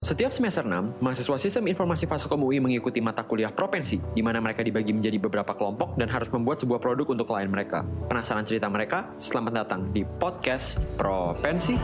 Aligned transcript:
Setiap 0.00 0.32
semester 0.32 0.64
6, 0.64 1.04
mahasiswa 1.04 1.36
Sistem 1.36 1.68
Informasi 1.68 2.08
Fasilkom 2.08 2.48
UI 2.48 2.56
mengikuti 2.56 3.04
mata 3.04 3.20
kuliah 3.20 3.52
Propensi, 3.52 4.00
di 4.00 4.24
mana 4.24 4.40
mereka 4.40 4.64
dibagi 4.64 4.96
menjadi 4.96 5.20
beberapa 5.20 5.52
kelompok 5.52 6.00
dan 6.00 6.08
harus 6.08 6.32
membuat 6.32 6.56
sebuah 6.56 6.80
produk 6.80 7.12
untuk 7.12 7.28
klien 7.28 7.52
mereka. 7.52 7.84
Penasaran 8.08 8.48
cerita 8.48 8.72
mereka? 8.72 9.12
Selamat 9.20 9.60
datang 9.60 9.92
di 9.92 10.00
podcast 10.08 10.80
Propensi. 10.96 11.76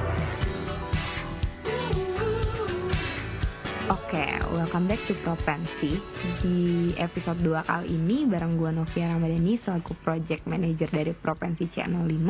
Oke, 3.93 4.25
welcome 4.57 4.89
back 4.89 4.99
to 5.05 5.13
Propensi. 5.21 6.01
Di 6.41 6.97
episode 6.97 7.45
2 7.45 7.69
kali 7.69 8.01
ini, 8.01 8.25
bareng 8.25 8.57
gue 8.57 8.73
Novia 8.73 9.13
Ramadhani 9.13 9.61
selaku 9.61 9.93
Project 10.01 10.49
Manager 10.49 10.89
dari 10.89 11.13
Propensi 11.13 11.69
C05, 11.69 12.25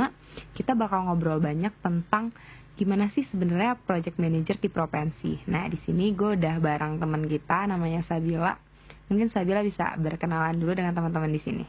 kita 0.50 0.74
bakal 0.74 1.06
ngobrol 1.06 1.38
banyak 1.38 1.70
tentang 1.78 2.34
gimana 2.76 3.08
sih 3.08 3.24
sebenarnya 3.32 3.80
project 3.88 4.20
manager 4.20 4.60
di 4.60 4.68
provinsi. 4.68 5.48
Nah, 5.48 5.64
di 5.66 5.80
sini 5.88 6.12
gue 6.12 6.36
udah 6.36 6.60
bareng 6.60 7.00
teman 7.00 7.24
kita 7.24 7.64
namanya 7.64 8.04
Sabila. 8.04 8.52
Mungkin 9.08 9.32
Sabila 9.32 9.64
bisa 9.64 9.96
berkenalan 9.96 10.60
dulu 10.60 10.76
dengan 10.76 10.92
teman-teman 10.92 11.32
di 11.32 11.40
sini. 11.40 11.64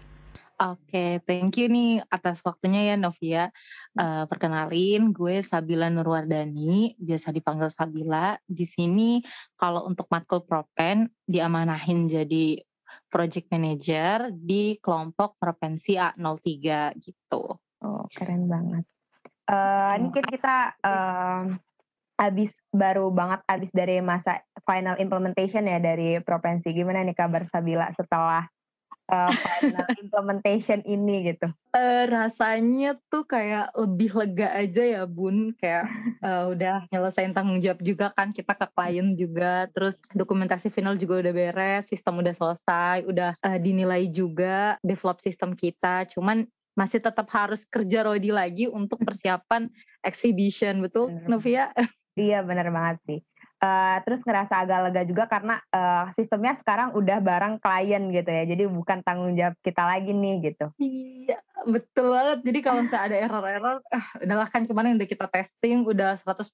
Oke, 0.58 0.90
okay, 0.90 1.12
thank 1.30 1.54
you 1.62 1.70
nih 1.70 2.02
atas 2.10 2.42
waktunya 2.42 2.92
ya 2.92 2.96
Novia. 2.98 3.54
Uh, 3.94 4.26
perkenalin, 4.26 5.14
gue 5.14 5.46
Sabila 5.46 5.86
Nurwardani, 5.88 6.98
biasa 6.98 7.30
dipanggil 7.30 7.70
Sabila. 7.70 8.36
Di 8.42 8.66
sini 8.66 9.22
kalau 9.54 9.86
untuk 9.86 10.10
matkul 10.10 10.44
Propen 10.50 11.14
diamanahin 11.30 12.10
jadi 12.10 12.58
project 13.08 13.48
manager 13.54 14.34
di 14.34 14.82
kelompok 14.82 15.38
Provinsi 15.38 15.96
A03 15.96 16.42
gitu. 17.00 17.54
Oh, 17.86 18.04
keren 18.10 18.50
banget. 18.50 18.97
Uh, 19.48 19.92
ini 19.96 20.08
kan 20.12 20.26
kita 20.28 20.56
uh, 20.84 21.42
abis 22.20 22.52
baru 22.74 23.08
banget 23.14 23.40
abis 23.48 23.72
dari 23.72 24.04
masa 24.04 24.44
final 24.68 25.00
implementation 25.00 25.64
ya 25.66 25.80
dari 25.80 26.20
provinsi. 26.20 26.76
Gimana 26.76 27.06
nih 27.08 27.16
kabar 27.16 27.48
Sabila 27.48 27.88
setelah 27.96 28.44
uh, 29.12 29.32
final 29.32 29.88
implementation 30.04 30.84
ini 30.84 31.34
gitu? 31.34 31.48
Uh, 31.72 32.10
rasanya 32.10 32.98
tuh 33.08 33.24
kayak 33.24 33.72
lebih 33.78 34.12
lega 34.18 34.50
aja 34.52 34.84
ya 34.84 35.04
Bun, 35.06 35.54
kayak 35.56 35.88
uh, 36.26 36.52
udah 36.52 36.90
nyelesain 36.92 37.32
tanggung 37.32 37.62
jawab 37.62 37.80
juga 37.86 38.12
kan 38.18 38.34
kita 38.34 38.54
ke 38.58 38.68
klien 38.74 39.16
juga, 39.16 39.70
terus 39.72 40.02
dokumentasi 40.14 40.74
final 40.74 40.98
juga 41.00 41.22
udah 41.22 41.34
beres, 41.34 41.88
sistem 41.88 42.20
udah 42.20 42.34
selesai, 42.36 43.08
udah 43.08 43.32
uh, 43.42 43.60
dinilai 43.62 44.10
juga 44.12 44.76
develop 44.84 45.22
sistem 45.22 45.56
kita. 45.56 46.10
Cuman 46.12 46.50
masih 46.78 47.02
tetap 47.02 47.26
harus 47.34 47.66
kerja 47.66 48.06
Rodi 48.06 48.30
lagi 48.30 48.70
untuk 48.70 49.02
persiapan 49.02 49.66
exhibition 50.10 50.86
betul 50.86 51.10
bener. 51.10 51.26
Novia? 51.28 51.66
Iya 52.14 52.46
benar 52.46 52.70
banget 52.70 52.98
sih. 53.10 53.20
Uh, 53.58 53.98
terus 54.06 54.22
ngerasa 54.22 54.54
agak 54.54 54.80
lega 54.86 55.02
juga 55.02 55.26
karena 55.26 55.58
uh, 55.74 56.14
sistemnya 56.14 56.62
sekarang 56.62 56.94
udah 56.94 57.18
bareng 57.18 57.58
klien 57.58 58.06
gitu 58.14 58.30
ya 58.30 58.46
jadi 58.46 58.70
bukan 58.70 59.02
tanggung 59.02 59.34
jawab 59.34 59.58
kita 59.66 59.82
lagi 59.82 60.14
nih 60.14 60.54
gitu 60.54 60.70
iya 60.78 61.42
betul 61.66 62.14
banget 62.14 62.46
jadi 62.46 62.60
kalau 62.62 62.86
misalnya 62.86 63.06
ada 63.10 63.18
error-error 63.18 63.78
uh, 63.82 64.08
udahlah 64.22 64.50
kan 64.54 64.70
kemarin 64.70 65.02
udah 65.02 65.10
kita 65.10 65.26
testing 65.34 65.90
udah 65.90 66.22
100% 66.22 66.54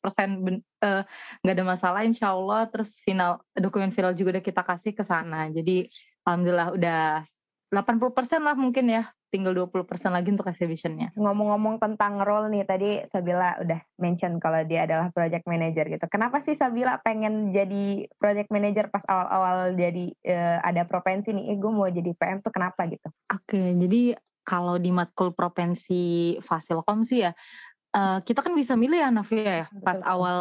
nggak 1.43 1.51
uh, 1.51 1.55
ada 1.59 1.63
masalah 1.67 2.07
insya 2.07 2.31
Allah 2.31 2.71
terus 2.71 2.95
final 3.03 3.43
dokumen 3.51 3.91
final 3.91 4.15
juga 4.15 4.39
udah 4.39 4.45
kita 4.47 4.63
kasih 4.63 4.95
ke 4.95 5.03
sana 5.03 5.51
jadi 5.51 5.91
alhamdulillah 6.23 6.71
udah 6.71 7.03
80% 7.67 8.47
lah 8.47 8.55
mungkin 8.55 8.87
ya 8.87 9.11
tinggal 9.33 9.57
20% 9.57 9.89
lagi 10.13 10.29
untuk 10.29 10.45
exhibitionnya. 10.45 11.09
Ngomong-ngomong 11.17 11.81
tentang 11.81 12.21
role 12.21 12.53
nih, 12.53 12.69
tadi 12.69 13.01
Sabila 13.09 13.57
udah 13.57 13.81
mention 13.97 14.37
kalau 14.37 14.61
dia 14.61 14.85
adalah 14.85 15.09
project 15.09 15.49
manager 15.49 15.89
gitu. 15.89 16.05
Kenapa 16.05 16.45
sih 16.45 16.53
Sabila 16.53 17.01
pengen 17.01 17.49
jadi 17.49 18.05
project 18.21 18.53
manager 18.53 18.93
pas 18.93 19.01
awal-awal 19.09 19.73
jadi 19.73 20.13
uh, 20.29 20.57
ada 20.61 20.85
provinsi 20.85 21.33
nih, 21.33 21.49
eh 21.49 21.57
gue 21.57 21.71
mau 21.73 21.89
jadi 21.89 22.13
PM 22.13 22.45
tuh 22.45 22.53
kenapa 22.53 22.85
gitu? 22.85 23.09
Oke, 23.33 23.57
okay, 23.57 23.73
jadi 23.73 24.13
kalau 24.45 24.77
di 24.77 24.93
matkul 24.93 25.33
provinsi 25.33 26.37
Fasilkom 26.45 27.01
sih 27.01 27.25
ya, 27.25 27.33
uh, 27.93 28.19
kita 28.25 28.41
kan 28.41 28.53
bisa 28.57 28.73
milih 28.73 28.99
ya 28.99 29.09
Navia 29.13 29.65
ya. 29.65 29.67
Pas 29.85 30.01
Betul. 30.01 30.09
awal 30.09 30.39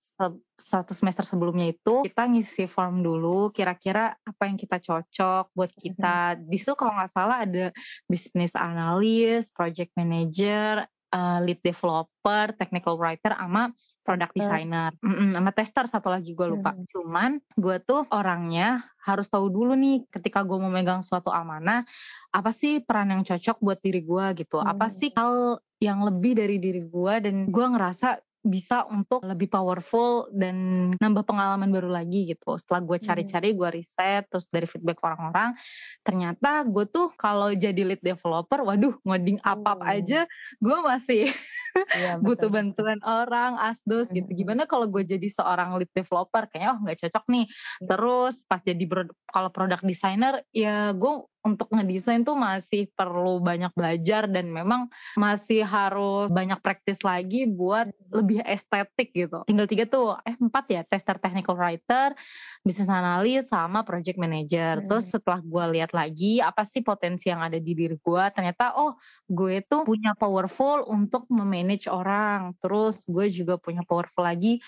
se 0.00 0.26
satu 0.54 0.94
semester 0.94 1.26
sebelumnya 1.26 1.66
itu 1.66 2.06
kita 2.06 2.30
ngisi 2.30 2.70
form 2.70 3.02
dulu 3.02 3.50
kira-kira 3.50 4.14
apa 4.22 4.46
yang 4.46 4.54
kita 4.54 4.78
cocok 4.78 5.50
buat 5.50 5.70
kita. 5.74 6.38
Di 6.38 6.56
situ 6.56 6.78
kalau 6.78 6.94
nggak 6.94 7.12
salah 7.12 7.42
ada 7.42 7.74
bisnis 8.06 8.54
analis, 8.54 9.50
project 9.50 9.90
manager, 9.98 10.86
uh, 11.14 11.38
lead 11.46 11.62
developer, 11.62 12.50
technical 12.58 12.98
writer, 12.98 13.30
sama 13.30 13.70
product 14.02 14.34
designer, 14.34 14.90
mm 14.98 15.14
-mm, 15.14 15.28
sama 15.38 15.50
tester 15.54 15.84
satu 15.86 16.10
lagi 16.10 16.34
gue 16.34 16.46
lupa. 16.50 16.74
Hmm. 16.74 16.84
Cuman 16.90 17.30
gue 17.54 17.78
tuh 17.86 18.04
orangnya 18.10 18.82
harus 19.06 19.30
tahu 19.30 19.46
dulu 19.48 19.78
nih 19.78 20.04
ketika 20.10 20.42
gue 20.42 20.58
mau 20.58 20.72
megang 20.72 21.04
suatu 21.04 21.28
amanah 21.28 21.84
apa 22.32 22.50
sih 22.50 22.82
peran 22.82 23.12
yang 23.14 23.22
cocok 23.22 23.62
buat 23.62 23.78
diri 23.78 24.02
gue 24.02 24.26
gitu, 24.42 24.58
hmm. 24.58 24.68
apa 24.74 24.86
sih 24.90 25.14
hal 25.14 25.62
yang 25.78 26.02
lebih 26.02 26.34
dari 26.34 26.58
diri 26.58 26.82
gue 26.82 27.14
dan 27.22 27.48
gue 27.48 27.66
ngerasa 27.68 28.18
bisa 28.44 28.84
untuk 28.92 29.24
lebih 29.24 29.48
powerful 29.48 30.28
dan 30.28 30.56
nambah 31.00 31.24
pengalaman 31.24 31.72
baru 31.72 31.88
lagi 31.88 32.28
gitu. 32.28 32.60
Setelah 32.60 32.84
gue 32.84 32.98
hmm. 33.00 33.06
cari-cari, 33.08 33.48
gue 33.56 33.68
riset, 33.72 34.28
terus 34.28 34.46
dari 34.52 34.68
feedback 34.68 35.00
orang-orang, 35.00 35.56
ternyata 36.04 36.60
gue 36.68 36.84
tuh 36.92 37.08
kalau 37.16 37.48
jadi 37.56 37.80
lead 37.80 38.04
developer, 38.04 38.60
waduh 38.60 38.94
ngoding 39.00 39.40
apa-apa 39.40 39.84
oh. 39.88 39.94
aja, 39.96 40.20
gue 40.60 40.76
masih 40.84 41.32
iya, 41.98 42.20
butuh 42.20 42.52
bantuan 42.52 43.00
orang, 43.00 43.56
asdos 43.64 44.12
gitu. 44.12 44.28
Hmm. 44.28 44.38
Gimana 44.38 44.62
kalau 44.68 44.92
gue 44.92 45.02
jadi 45.08 45.26
seorang 45.26 45.80
lead 45.80 45.90
developer, 45.96 46.44
kayaknya 46.52 46.70
oh 46.76 46.78
nggak 46.84 46.98
cocok 47.00 47.24
nih. 47.32 47.44
Hmm. 47.48 47.86
Terus 47.88 48.34
pas 48.44 48.60
jadi 48.60 48.84
kalau 49.32 49.48
product 49.48 49.88
designer, 49.88 50.44
ya 50.52 50.92
gue 50.92 51.14
untuk 51.44 51.68
ngedesain 51.68 52.24
tuh 52.24 52.32
masih 52.34 52.88
perlu 52.96 53.36
banyak 53.36 53.68
belajar 53.76 54.24
dan 54.24 54.48
memang 54.48 54.88
masih 55.20 55.60
harus 55.60 56.32
banyak 56.32 56.56
praktis 56.64 57.04
lagi 57.04 57.44
buat 57.44 57.92
lebih 58.08 58.40
estetik 58.48 59.12
gitu. 59.12 59.44
Tinggal 59.44 59.68
tiga 59.68 59.84
tuh, 59.84 60.16
eh 60.24 60.32
empat 60.40 60.64
ya, 60.72 60.82
tester 60.88 61.20
technical 61.20 61.52
writer, 61.60 62.16
bisnis 62.64 62.88
analis, 62.88 63.44
sama 63.52 63.84
project 63.84 64.16
manager. 64.16 64.80
Hmm. 64.80 64.88
Terus 64.88 65.12
setelah 65.12 65.44
gue 65.44 65.64
lihat 65.76 65.92
lagi 65.92 66.40
apa 66.40 66.64
sih 66.64 66.80
potensi 66.80 67.28
yang 67.28 67.44
ada 67.44 67.60
di 67.60 67.76
diri 67.76 68.00
gue, 68.00 68.24
ternyata 68.32 68.80
oh 68.80 68.96
gue 69.28 69.60
tuh 69.68 69.84
punya 69.84 70.16
powerful 70.16 70.88
untuk 70.88 71.28
memanage 71.28 71.92
orang. 71.92 72.56
Terus 72.64 73.04
gue 73.04 73.28
juga 73.28 73.60
punya 73.60 73.84
powerful 73.84 74.24
lagi 74.24 74.64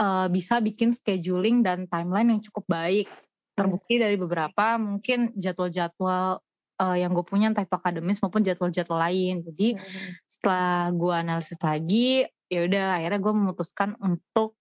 uh, 0.00 0.32
bisa 0.32 0.64
bikin 0.64 0.96
scheduling 0.96 1.60
dan 1.60 1.84
timeline 1.92 2.32
yang 2.32 2.40
cukup 2.40 2.64
baik 2.72 3.08
terbukti 3.56 3.96
dari 3.96 4.20
beberapa 4.20 4.76
mungkin 4.76 5.32
jadwal-jadwal 5.32 6.44
uh, 6.80 6.96
yang 6.96 7.16
gue 7.16 7.24
punya 7.24 7.48
entah 7.48 7.64
itu 7.64 7.72
akademis 7.72 8.20
maupun 8.20 8.44
jadwal-jadwal 8.44 9.00
lain. 9.00 9.40
Jadi 9.42 9.80
hmm. 9.80 10.10
setelah 10.28 10.92
gue 10.92 11.14
analisis 11.16 11.60
lagi, 11.64 12.28
ya 12.52 12.60
udah 12.68 13.00
akhirnya 13.00 13.20
gue 13.24 13.34
memutuskan 13.34 13.90
untuk 13.98 14.54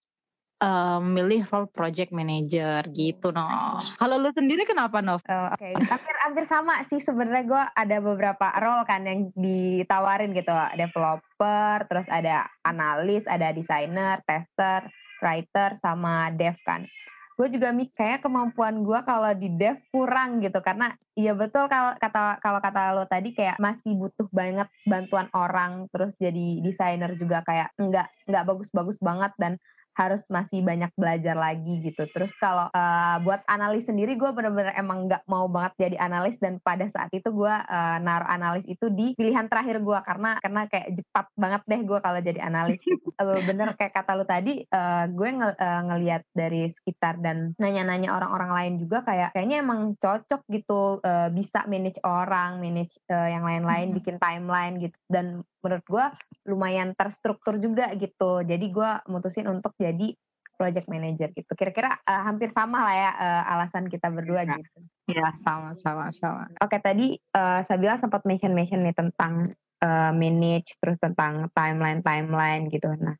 uh, 0.63 1.03
milih 1.03 1.43
role 1.51 1.69
project 1.69 2.15
manager 2.15 2.87
gitu 2.95 3.35
no. 3.35 3.77
Kalau 3.99 4.15
lu 4.15 4.31
sendiri 4.31 4.63
kenapa 4.63 5.03
Nov? 5.03 5.21
Oh, 5.27 5.51
Oke, 5.51 5.75
okay. 5.75 5.75
hampir 5.91 6.15
hampir 6.23 6.43
sama 6.47 6.81
sih 6.87 7.03
sebenarnya 7.03 7.45
gue 7.45 7.63
ada 7.75 7.97
beberapa 7.99 8.47
role 8.63 8.87
kan 8.87 9.03
yang 9.03 9.29
ditawarin 9.35 10.31
gitu, 10.31 10.55
developer, 10.79 11.83
terus 11.91 12.07
ada 12.07 12.47
analis, 12.63 13.27
ada 13.27 13.51
desainer, 13.51 14.23
tester, 14.23 14.87
writer, 15.19 15.75
sama 15.83 16.31
dev 16.31 16.55
kan 16.63 16.87
gue 17.35 17.47
juga 17.51 17.75
mik 17.75 17.91
kayak 17.99 18.23
kemampuan 18.23 18.79
gue 18.87 18.99
kalau 19.03 19.31
di 19.35 19.51
dev 19.51 19.75
kurang 19.91 20.39
gitu. 20.39 20.59
Karena 20.63 20.95
iya 21.19 21.35
betul 21.35 21.67
kalau 21.67 21.95
kata 21.99 22.39
kalau 22.39 22.59
kata 22.63 22.95
lo 22.95 23.03
tadi 23.07 23.35
kayak 23.35 23.59
masih 23.59 23.91
butuh 23.95 24.27
banget 24.31 24.67
bantuan 24.87 25.27
orang 25.35 25.91
terus 25.91 26.15
jadi 26.15 26.63
desainer 26.63 27.11
juga 27.19 27.43
kayak 27.43 27.75
nggak 27.75 28.07
nggak 28.31 28.43
bagus-bagus 28.47 28.97
banget 29.03 29.31
dan 29.35 29.59
harus 29.95 30.21
masih 30.27 30.59
banyak 30.61 30.91
belajar 30.99 31.35
lagi 31.39 31.79
gitu. 31.81 32.03
Terus 32.11 32.31
kalau 32.37 32.67
uh, 32.69 33.17
buat 33.23 33.41
analis 33.47 33.87
sendiri 33.87 34.19
gue 34.19 34.29
bener-bener 34.35 34.75
emang 34.75 35.07
nggak 35.07 35.23
mau 35.25 35.47
banget 35.47 35.87
jadi 35.87 35.97
analis 36.03 36.35
dan 36.43 36.59
pada 36.59 36.87
saat 36.91 37.09
itu 37.15 37.31
gue 37.31 37.55
uh, 37.55 37.97
naruh 38.03 38.27
analis 38.27 38.67
itu 38.67 38.91
di 38.91 39.15
pilihan 39.15 39.47
terakhir 39.47 39.79
gue 39.79 39.99
karena 40.03 40.37
karena 40.43 40.61
kayak 40.67 40.87
cepat 40.99 41.25
banget 41.39 41.61
deh 41.65 41.81
gue 41.87 41.99
kalau 42.03 42.19
jadi 42.19 42.39
analis. 42.43 42.79
uh, 43.19 43.39
bener 43.49 43.73
kayak 43.79 43.95
kata 43.95 44.11
lu 44.19 44.25
tadi 44.27 44.67
uh, 44.67 45.07
gue 45.07 45.29
nge, 45.31 45.49
uh, 45.55 45.81
ngelihat 45.91 46.23
dari 46.35 46.75
sekitar 46.83 47.23
dan 47.23 47.55
nanya-nanya 47.55 48.11
orang-orang 48.11 48.51
lain 48.51 48.73
juga 48.83 49.01
kayak 49.07 49.31
kayaknya 49.31 49.63
emang 49.63 49.95
cocok 49.97 50.43
gitu 50.51 50.99
uh, 50.99 51.31
bisa 51.31 51.63
manage 51.71 51.99
orang, 52.03 52.59
manage 52.59 52.91
uh, 53.07 53.29
yang 53.31 53.47
lain-lain, 53.47 53.95
bikin 53.95 54.19
timeline 54.19 54.75
gitu 54.83 54.97
dan 55.07 55.41
menurut 55.65 55.85
gue 55.89 56.05
lumayan 56.45 56.93
terstruktur 56.93 57.57
juga 57.57 57.89
gitu. 57.97 58.45
Jadi 58.45 58.65
gue 58.69 58.89
mutusin 59.09 59.49
untuk 59.49 59.73
jadi 59.85 60.17
project 60.55 60.87
manager 60.87 61.29
gitu. 61.35 61.51
Kira-kira 61.53 61.99
uh, 62.07 62.21
hampir 62.25 62.49
sama 62.55 62.81
lah 62.81 62.95
ya 62.95 63.11
uh, 63.11 63.43
alasan 63.55 63.91
kita 63.91 64.07
berdua 64.09 64.47
ya. 64.47 64.55
gitu. 64.57 64.79
Ya 65.11 65.29
sama 65.43 65.75
sama 65.77 66.09
sama. 66.15 66.49
Oke 66.63 66.79
tadi 66.81 67.19
uh, 67.35 67.61
Sabila 67.67 67.99
sempat 67.99 68.23
mention 68.23 68.55
mention 68.55 68.81
nih 68.81 68.95
tentang 68.95 69.53
uh, 69.83 70.11
manage 70.15 70.73
terus 70.79 70.97
tentang 71.03 71.51
timeline 71.53 72.01
timeline 72.01 72.71
gitu. 72.71 72.89
Nah 72.97 73.19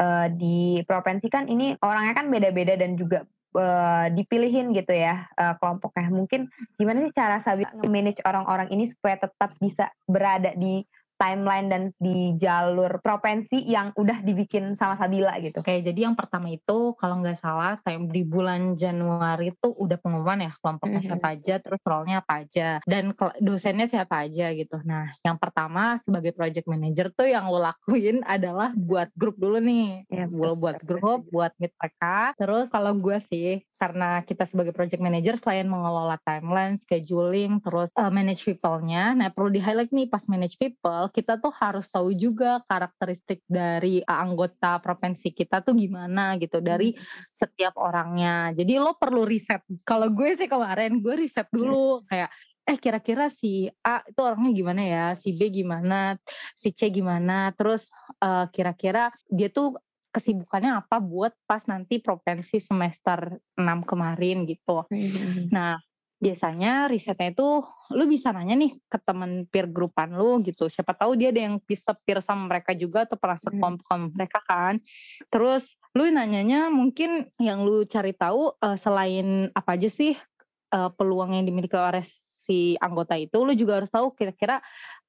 uh, 0.00 0.26
di 0.32 0.82
provinsi 0.88 1.28
kan 1.30 1.46
ini 1.46 1.76
orangnya 1.84 2.16
kan 2.16 2.26
beda-beda 2.32 2.74
dan 2.74 2.96
juga 2.98 3.22
uh, 3.54 4.06
dipilihin 4.10 4.74
gitu 4.74 4.96
ya 4.96 5.28
uh, 5.38 5.54
kelompoknya. 5.60 6.10
Mungkin 6.10 6.50
gimana 6.80 7.06
sih 7.06 7.14
cara 7.14 7.44
Sabi 7.44 7.68
manage 7.86 8.24
orang-orang 8.26 8.72
ini 8.74 8.90
supaya 8.90 9.20
tetap 9.20 9.54
bisa 9.60 9.92
berada 10.08 10.56
di 10.56 10.82
timeline 11.20 11.68
dan 11.68 11.82
di 12.00 12.32
jalur 12.40 12.96
provinsi 13.04 13.60
yang 13.68 13.92
udah 13.92 14.24
dibikin 14.24 14.72
sama 14.80 14.96
Sabila 14.96 15.36
gitu. 15.44 15.60
Oke, 15.60 15.84
jadi 15.84 16.08
yang 16.08 16.16
pertama 16.16 16.48
itu 16.48 16.96
kalau 16.96 17.20
nggak 17.20 17.36
salah 17.36 17.76
time 17.84 18.08
di 18.08 18.24
bulan 18.24 18.72
Januari 18.72 19.52
itu 19.52 19.68
udah 19.68 20.00
pengumuman 20.00 20.48
ya 20.48 20.52
kelompoknya 20.64 21.04
mm 21.04 21.04
-hmm. 21.04 21.20
siapa 21.20 21.26
aja, 21.36 21.54
terus 21.60 21.80
role-nya 21.84 22.16
apa 22.24 22.32
aja, 22.40 22.68
dan 22.88 23.12
dosennya 23.44 23.84
siapa 23.84 24.24
aja 24.24 24.56
gitu. 24.56 24.80
Nah, 24.88 25.12
yang 25.20 25.36
pertama 25.36 26.00
sebagai 26.08 26.32
project 26.32 26.64
manager 26.64 27.12
tuh 27.12 27.28
yang 27.28 27.52
lo 27.52 27.60
lakuin 27.60 28.24
adalah 28.24 28.72
buat 28.72 29.12
grup 29.12 29.36
dulu 29.36 29.60
nih. 29.60 30.08
Ya, 30.08 30.24
buat 30.24 30.56
buat 30.56 30.78
grup, 30.80 31.28
buat 31.28 31.52
meet 31.60 31.76
mereka. 31.76 32.32
Terus 32.40 32.72
kalau 32.72 32.96
gue 32.96 33.18
sih, 33.28 33.60
karena 33.76 34.24
kita 34.24 34.48
sebagai 34.48 34.72
project 34.72 35.02
manager 35.04 35.36
selain 35.36 35.68
mengelola 35.68 36.16
timeline, 36.24 36.80
scheduling, 36.88 37.60
terus 37.60 37.92
uh, 37.98 38.08
manage 38.08 38.48
people-nya, 38.48 39.12
nah 39.12 39.28
perlu 39.28 39.52
di-highlight 39.52 39.92
nih 39.92 40.08
pas 40.08 40.24
manage 40.30 40.56
people, 40.56 41.09
kita 41.10 41.36
tuh 41.36 41.52
harus 41.52 41.86
tahu 41.90 42.14
juga 42.14 42.62
karakteristik 42.64 43.42
dari 43.44 44.00
anggota 44.06 44.78
provinsi 44.80 45.34
kita 45.34 45.60
tuh 45.60 45.76
gimana 45.76 46.38
gitu 46.38 46.62
dari 46.62 46.94
hmm. 46.94 47.36
setiap 47.36 47.74
orangnya. 47.76 48.54
Jadi 48.54 48.78
lo 48.78 48.96
perlu 48.96 49.26
riset. 49.26 49.60
Kalau 49.82 50.08
gue 50.08 50.32
sih 50.38 50.48
kemarin 50.48 51.02
gue 51.02 51.14
riset 51.14 51.50
dulu 51.52 52.06
kayak 52.06 52.30
eh 52.70 52.78
kira-kira 52.78 53.26
si 53.34 53.66
A 53.82 54.06
itu 54.06 54.20
orangnya 54.22 54.52
gimana 54.54 54.82
ya, 54.86 55.06
si 55.18 55.34
B 55.34 55.50
gimana, 55.50 56.14
si 56.62 56.70
C 56.70 56.94
gimana, 56.94 57.50
terus 57.58 57.90
uh, 58.22 58.46
kira-kira 58.54 59.10
dia 59.26 59.50
tuh 59.50 59.74
kesibukannya 60.10 60.78
apa 60.78 60.98
buat 60.98 61.34
pas 61.46 61.62
nanti 61.70 62.02
provinsi 62.02 62.58
semester 62.62 63.38
6 63.58 63.90
kemarin 63.90 64.46
gitu. 64.46 64.86
Hmm. 64.86 65.50
Nah, 65.50 65.78
biasanya 66.20 66.92
risetnya 66.92 67.32
itu 67.32 67.64
lu 67.96 68.04
bisa 68.04 68.28
nanya 68.30 68.54
nih 68.54 68.76
ke 68.76 68.98
temen 69.00 69.48
peer 69.48 69.66
grupan 69.66 70.12
lu 70.12 70.44
gitu 70.44 70.68
siapa 70.68 70.92
tahu 70.92 71.16
dia 71.16 71.32
ada 71.32 71.48
yang 71.48 71.56
bisa 71.64 71.96
peer 72.04 72.20
sama 72.20 72.44
mereka 72.46 72.76
juga 72.76 73.08
atau 73.08 73.16
pernah 73.16 73.40
sekelompok 73.40 73.88
sama 73.88 74.06
mereka 74.12 74.38
kan 74.44 74.74
terus 75.32 75.64
lu 75.96 76.06
nanyanya 76.06 76.68
mungkin 76.68 77.32
yang 77.40 77.64
lu 77.64 77.88
cari 77.88 78.12
tahu 78.12 78.52
uh, 78.52 78.76
selain 78.78 79.48
apa 79.56 79.80
aja 79.80 79.88
sih 79.88 80.14
uh, 80.76 80.92
peluang 80.92 81.34
yang 81.34 81.48
dimiliki 81.48 81.74
oleh 81.74 82.04
si 82.44 82.76
anggota 82.78 83.16
itu 83.16 83.40
lu 83.40 83.56
juga 83.56 83.82
harus 83.82 83.90
tahu 83.90 84.12
kira-kira 84.14 84.60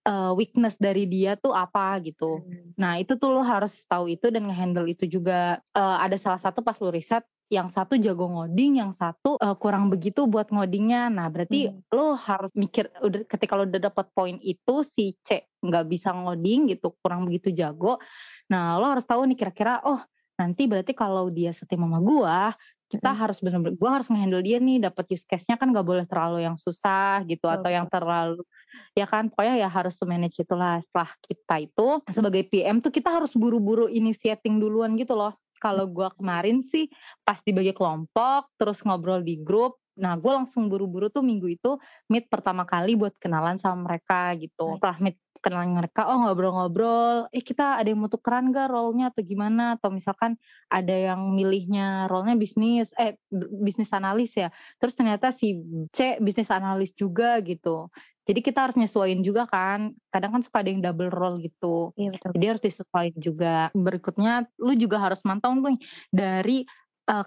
uh, 0.08 0.32
weakness 0.34 0.78
dari 0.78 1.06
dia 1.06 1.38
tuh 1.38 1.54
apa 1.54 2.02
gitu. 2.02 2.42
Hmm. 2.42 2.74
Nah 2.78 2.98
itu 3.02 3.18
tuh 3.18 3.30
lo 3.34 3.42
harus 3.46 3.86
tahu 3.86 4.10
itu 4.10 4.30
dan 4.34 4.50
ngehandle 4.50 4.90
itu 4.90 5.06
juga. 5.06 5.62
Uh, 5.74 5.98
ada 6.02 6.18
salah 6.18 6.42
satu 6.42 6.62
pas 6.66 6.78
lo 6.82 6.90
riset, 6.90 7.26
yang 7.52 7.68
satu 7.68 8.00
jago 8.00 8.32
ngoding, 8.32 8.80
yang 8.80 8.96
satu 8.96 9.36
uh, 9.36 9.60
kurang 9.60 9.92
begitu 9.92 10.24
buat 10.24 10.48
ngodingnya. 10.48 11.12
Nah 11.12 11.28
berarti 11.28 11.68
hmm. 11.68 11.92
lo 11.92 12.16
harus 12.16 12.56
mikir, 12.56 12.88
udah 13.04 13.28
ketika 13.28 13.60
lo 13.60 13.68
udah 13.68 13.92
dapat 13.92 14.08
poin 14.16 14.40
itu 14.40 14.88
si 14.96 15.20
C 15.20 15.52
nggak 15.60 15.86
bisa 15.92 16.16
ngoding 16.16 16.72
gitu, 16.72 16.96
kurang 17.04 17.28
begitu 17.28 17.52
jago. 17.52 18.00
Nah 18.48 18.80
lo 18.80 18.88
harus 18.96 19.04
tahu 19.04 19.28
nih 19.28 19.36
kira-kira, 19.36 19.84
oh 19.84 20.00
nanti 20.40 20.64
berarti 20.64 20.96
kalau 20.96 21.28
dia 21.28 21.52
setim 21.52 21.84
sama 21.84 22.00
gua, 22.00 22.56
kita 22.92 23.08
hmm. 23.08 23.20
harus 23.24 23.38
benar-benar 23.40 23.76
gue 23.80 23.90
harus 23.90 24.08
ngehandle 24.12 24.44
dia 24.44 24.60
nih 24.60 24.78
dapat 24.84 25.16
use 25.16 25.24
case-nya 25.24 25.56
kan 25.56 25.72
gak 25.72 25.88
boleh 25.88 26.04
terlalu 26.04 26.44
yang 26.44 26.60
susah 26.60 27.24
gitu 27.24 27.48
oh, 27.48 27.56
atau 27.56 27.72
yang 27.72 27.88
terlalu 27.88 28.44
ya 28.92 29.08
kan 29.08 29.32
pokoknya 29.32 29.64
ya 29.64 29.72
harus 29.72 29.96
manage 30.04 30.44
itulah 30.44 30.84
setelah 30.84 31.10
kita 31.24 31.56
itu 31.64 31.88
sebagai 32.12 32.44
PM 32.52 32.84
tuh 32.84 32.92
kita 32.92 33.08
harus 33.08 33.32
buru-buru 33.32 33.88
initiating 33.88 34.60
duluan 34.60 35.00
gitu 35.00 35.16
loh 35.16 35.40
kalau 35.62 35.86
gue 35.86 36.10
kemarin 36.18 36.66
sih 36.66 36.90
pas 37.22 37.38
dibagi 37.46 37.72
kelompok 37.78 38.50
terus 38.58 38.82
ngobrol 38.82 39.22
di 39.22 39.38
grup 39.38 39.78
Nah, 40.02 40.18
gue 40.18 40.32
langsung 40.34 40.66
buru-buru 40.66 41.14
tuh 41.14 41.22
minggu 41.22 41.48
itu 41.54 41.78
meet 42.10 42.26
pertama 42.26 42.66
kali 42.66 42.98
buat 42.98 43.14
kenalan 43.22 43.62
sama 43.62 43.86
mereka 43.94 44.34
gitu. 44.42 44.82
Setelah 44.82 44.98
meet 44.98 45.18
kenalan 45.42 45.74
mereka 45.74 46.10
oh 46.10 46.18
ngobrol-ngobrol. 46.26 47.30
Eh 47.34 47.42
kita 47.42 47.82
ada 47.82 47.90
yang 47.90 48.02
mau 48.02 48.10
tukeran 48.10 48.54
gak 48.54 48.70
role-nya 48.70 49.14
atau 49.14 49.22
gimana? 49.26 49.78
Atau 49.78 49.90
misalkan 49.94 50.38
ada 50.70 50.94
yang 50.94 51.34
milihnya 51.34 52.10
role-nya 52.10 52.38
bisnis 52.38 52.90
eh 52.98 53.18
bisnis 53.62 53.90
analis 53.94 54.34
ya. 54.38 54.50
Terus 54.78 54.94
ternyata 54.98 55.34
si 55.38 55.62
C 55.94 56.22
bisnis 56.22 56.50
analis 56.54 56.94
juga 56.98 57.42
gitu. 57.42 57.90
Jadi 58.22 58.40
kita 58.46 58.70
harus 58.70 58.78
nyesuaiin 58.78 59.26
juga 59.26 59.50
kan. 59.50 59.98
Kadang 60.14 60.40
kan 60.40 60.42
suka 60.46 60.62
ada 60.62 60.70
yang 60.70 60.86
double 60.86 61.10
role 61.10 61.42
gitu. 61.42 61.90
Iya, 61.98 62.14
betul. 62.14 62.30
jadi 62.38 62.46
harus 62.54 62.64
disesuaikan 62.64 63.20
juga. 63.20 63.56
Berikutnya 63.74 64.46
lu 64.62 64.78
juga 64.78 65.02
harus 65.02 65.26
mantau 65.26 65.58
nih 65.58 65.82
dari 66.14 66.70
uh, 67.10 67.26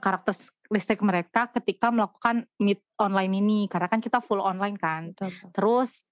karakteristik 0.74 1.06
mereka 1.06 1.46
ketika 1.54 1.94
melakukan 1.94 2.50
meet 2.58 2.82
online 2.98 3.38
ini 3.38 3.70
karena 3.70 3.86
kan 3.86 4.02
kita 4.02 4.18
full 4.18 4.42
online 4.42 4.74
kan 4.74 5.14
betul. 5.14 5.30
terus 5.54 6.02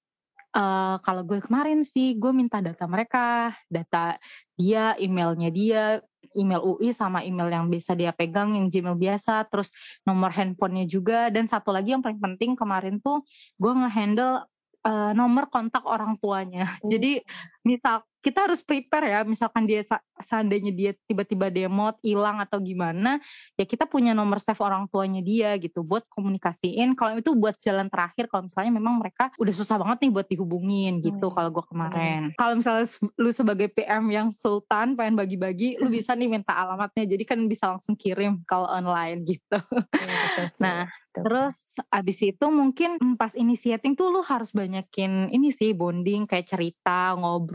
Uh, 0.52 1.00
kalau 1.00 1.24
gue 1.24 1.40
kemarin 1.40 1.80
sih 1.80 2.12
gue 2.20 2.28
minta 2.28 2.60
data 2.60 2.84
mereka, 2.84 3.56
data 3.72 4.20
dia, 4.52 4.92
emailnya 5.00 5.48
dia, 5.48 6.04
email 6.36 6.60
UI 6.60 6.92
sama 6.92 7.24
email 7.24 7.48
yang 7.48 7.72
bisa 7.72 7.96
dia 7.96 8.12
pegang 8.12 8.52
yang 8.52 8.68
Gmail 8.68 9.00
biasa, 9.00 9.48
terus 9.48 9.72
nomor 10.04 10.28
handphonenya 10.28 10.84
juga 10.84 11.32
dan 11.32 11.48
satu 11.48 11.72
lagi 11.72 11.96
yang 11.96 12.04
paling 12.04 12.20
penting 12.20 12.52
kemarin 12.52 13.00
tuh 13.00 13.24
gue 13.56 13.72
ngehandle 13.72 14.44
uh, 14.84 15.16
nomor 15.16 15.48
kontak 15.48 15.88
orang 15.88 16.20
tuanya. 16.20 16.68
Oh. 16.84 16.92
Jadi 16.92 17.24
misal 17.62 18.02
kita 18.22 18.46
harus 18.46 18.62
prepare 18.62 19.10
ya, 19.10 19.20
misalkan 19.26 19.66
dia 19.66 19.82
seandainya 20.22 20.70
dia 20.70 20.90
tiba-tiba 21.10 21.50
demot, 21.50 21.98
hilang 22.06 22.38
atau 22.38 22.62
gimana, 22.62 23.18
ya 23.58 23.66
kita 23.66 23.90
punya 23.90 24.14
nomor 24.14 24.38
save 24.38 24.62
orang 24.62 24.86
tuanya 24.86 25.18
dia 25.18 25.58
gitu 25.58 25.82
buat 25.82 26.06
komunikasiin. 26.06 26.94
Kalau 26.94 27.18
itu 27.18 27.34
buat 27.34 27.58
jalan 27.58 27.90
terakhir, 27.90 28.30
kalau 28.30 28.46
misalnya 28.46 28.72
memang 28.78 29.02
mereka 29.02 29.34
udah 29.42 29.50
susah 29.50 29.74
banget 29.74 30.06
nih 30.06 30.12
buat 30.14 30.26
dihubungin 30.30 31.02
gitu. 31.02 31.26
Hmm. 31.28 31.34
Kalau 31.34 31.50
gue 31.50 31.64
kemarin, 31.66 32.20
hmm. 32.30 32.38
kalau 32.38 32.54
misalnya 32.54 32.86
lu 33.18 33.30
sebagai 33.34 33.68
PM 33.74 34.06
yang 34.14 34.30
sultan 34.30 34.94
pengen 34.94 35.18
bagi-bagi, 35.18 35.82
lu 35.82 35.90
bisa 35.90 36.14
nih 36.14 36.30
minta 36.30 36.54
alamatnya, 36.54 37.10
jadi 37.10 37.26
kan 37.26 37.42
bisa 37.50 37.74
langsung 37.74 37.98
kirim 37.98 38.46
kalau 38.46 38.70
online 38.70 39.26
gitu. 39.34 39.58
Hmm, 39.58 40.46
nah 40.62 40.86
gitu. 40.86 41.02
Terus 41.12 41.76
abis 41.92 42.18
itu 42.24 42.46
mungkin 42.48 42.96
pas 43.20 43.36
initiating 43.36 43.92
tuh 43.92 44.08
lu 44.08 44.24
harus 44.24 44.48
banyakin 44.56 45.28
ini 45.28 45.52
sih 45.52 45.76
bonding 45.76 46.24
kayak 46.24 46.48
cerita, 46.48 47.12
ngobrol, 47.20 47.51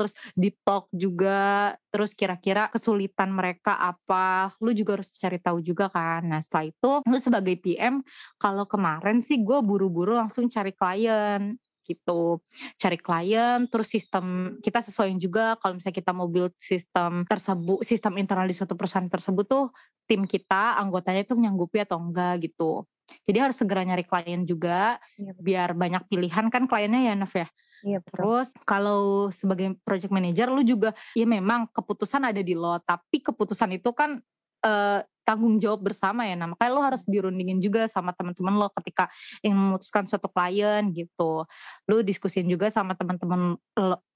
terus 0.00 0.16
deep 0.32 0.56
talk 0.64 0.88
juga, 0.94 1.74
terus 1.92 2.16
kira-kira 2.16 2.72
kesulitan 2.72 3.30
mereka 3.30 3.76
apa, 3.76 4.50
lu 4.64 4.72
juga 4.72 5.00
harus 5.00 5.12
cari 5.20 5.36
tahu 5.36 5.60
juga 5.60 5.92
kan. 5.92 6.24
Nah 6.24 6.40
setelah 6.40 6.72
itu 6.72 6.90
lu 7.04 7.18
sebagai 7.20 7.60
PM 7.60 8.00
kalau 8.40 8.64
kemarin 8.64 9.20
sih 9.20 9.44
gue 9.44 9.58
buru-buru 9.60 10.16
langsung 10.16 10.48
cari 10.48 10.72
klien 10.72 11.56
gitu 11.84 12.40
cari 12.80 12.96
klien 12.96 13.68
terus 13.68 13.92
sistem 13.92 14.56
kita 14.64 14.80
sesuaiin 14.80 15.20
juga 15.20 15.60
kalau 15.60 15.76
misalnya 15.76 16.00
kita 16.00 16.16
mau 16.16 16.32
build 16.32 16.56
sistem 16.56 17.28
tersebut 17.28 17.84
sistem 17.84 18.16
internal 18.16 18.48
di 18.48 18.56
suatu 18.56 18.72
perusahaan 18.72 19.04
tersebut 19.04 19.44
tuh 19.44 19.68
tim 20.08 20.24
kita 20.24 20.80
anggotanya 20.80 21.28
itu 21.28 21.36
menyanggupi 21.36 21.84
atau 21.84 22.00
enggak 22.00 22.48
gitu 22.48 22.88
jadi 23.28 23.48
harus 23.48 23.56
segera 23.60 23.84
nyari 23.84 24.04
klien 24.04 24.48
juga 24.48 24.96
iya, 25.20 25.32
biar 25.36 25.76
banyak 25.76 26.08
pilihan 26.08 26.48
kan 26.48 26.64
kliennya 26.64 27.12
ya 27.12 27.14
Nov 27.16 27.32
ya. 27.36 27.48
Iya, 27.84 28.00
Terus 28.00 28.48
kalau 28.64 29.28
sebagai 29.28 29.76
project 29.84 30.08
manager 30.08 30.48
lu 30.48 30.64
juga 30.64 30.96
ya 31.12 31.28
memang 31.28 31.68
keputusan 31.68 32.24
ada 32.24 32.40
di 32.40 32.56
lo, 32.56 32.80
tapi 32.80 33.20
keputusan 33.20 33.76
itu 33.76 33.92
kan 33.92 34.24
eh, 34.64 35.04
tanggung 35.24 35.60
jawab 35.60 35.84
bersama 35.92 36.24
ya. 36.28 36.36
Nah, 36.36 36.52
makanya 36.52 36.72
lo 36.72 36.80
harus 36.84 37.04
dirundingin 37.08 37.60
juga 37.60 37.88
sama 37.88 38.16
teman-teman 38.16 38.56
lo 38.56 38.68
ketika 38.80 39.08
ingin 39.44 39.56
memutuskan 39.56 40.04
suatu 40.08 40.28
klien 40.32 40.92
gitu. 40.96 41.48
Lu 41.88 41.96
diskusin 42.04 42.48
juga 42.48 42.68
sama 42.72 42.96
teman-teman 42.96 43.56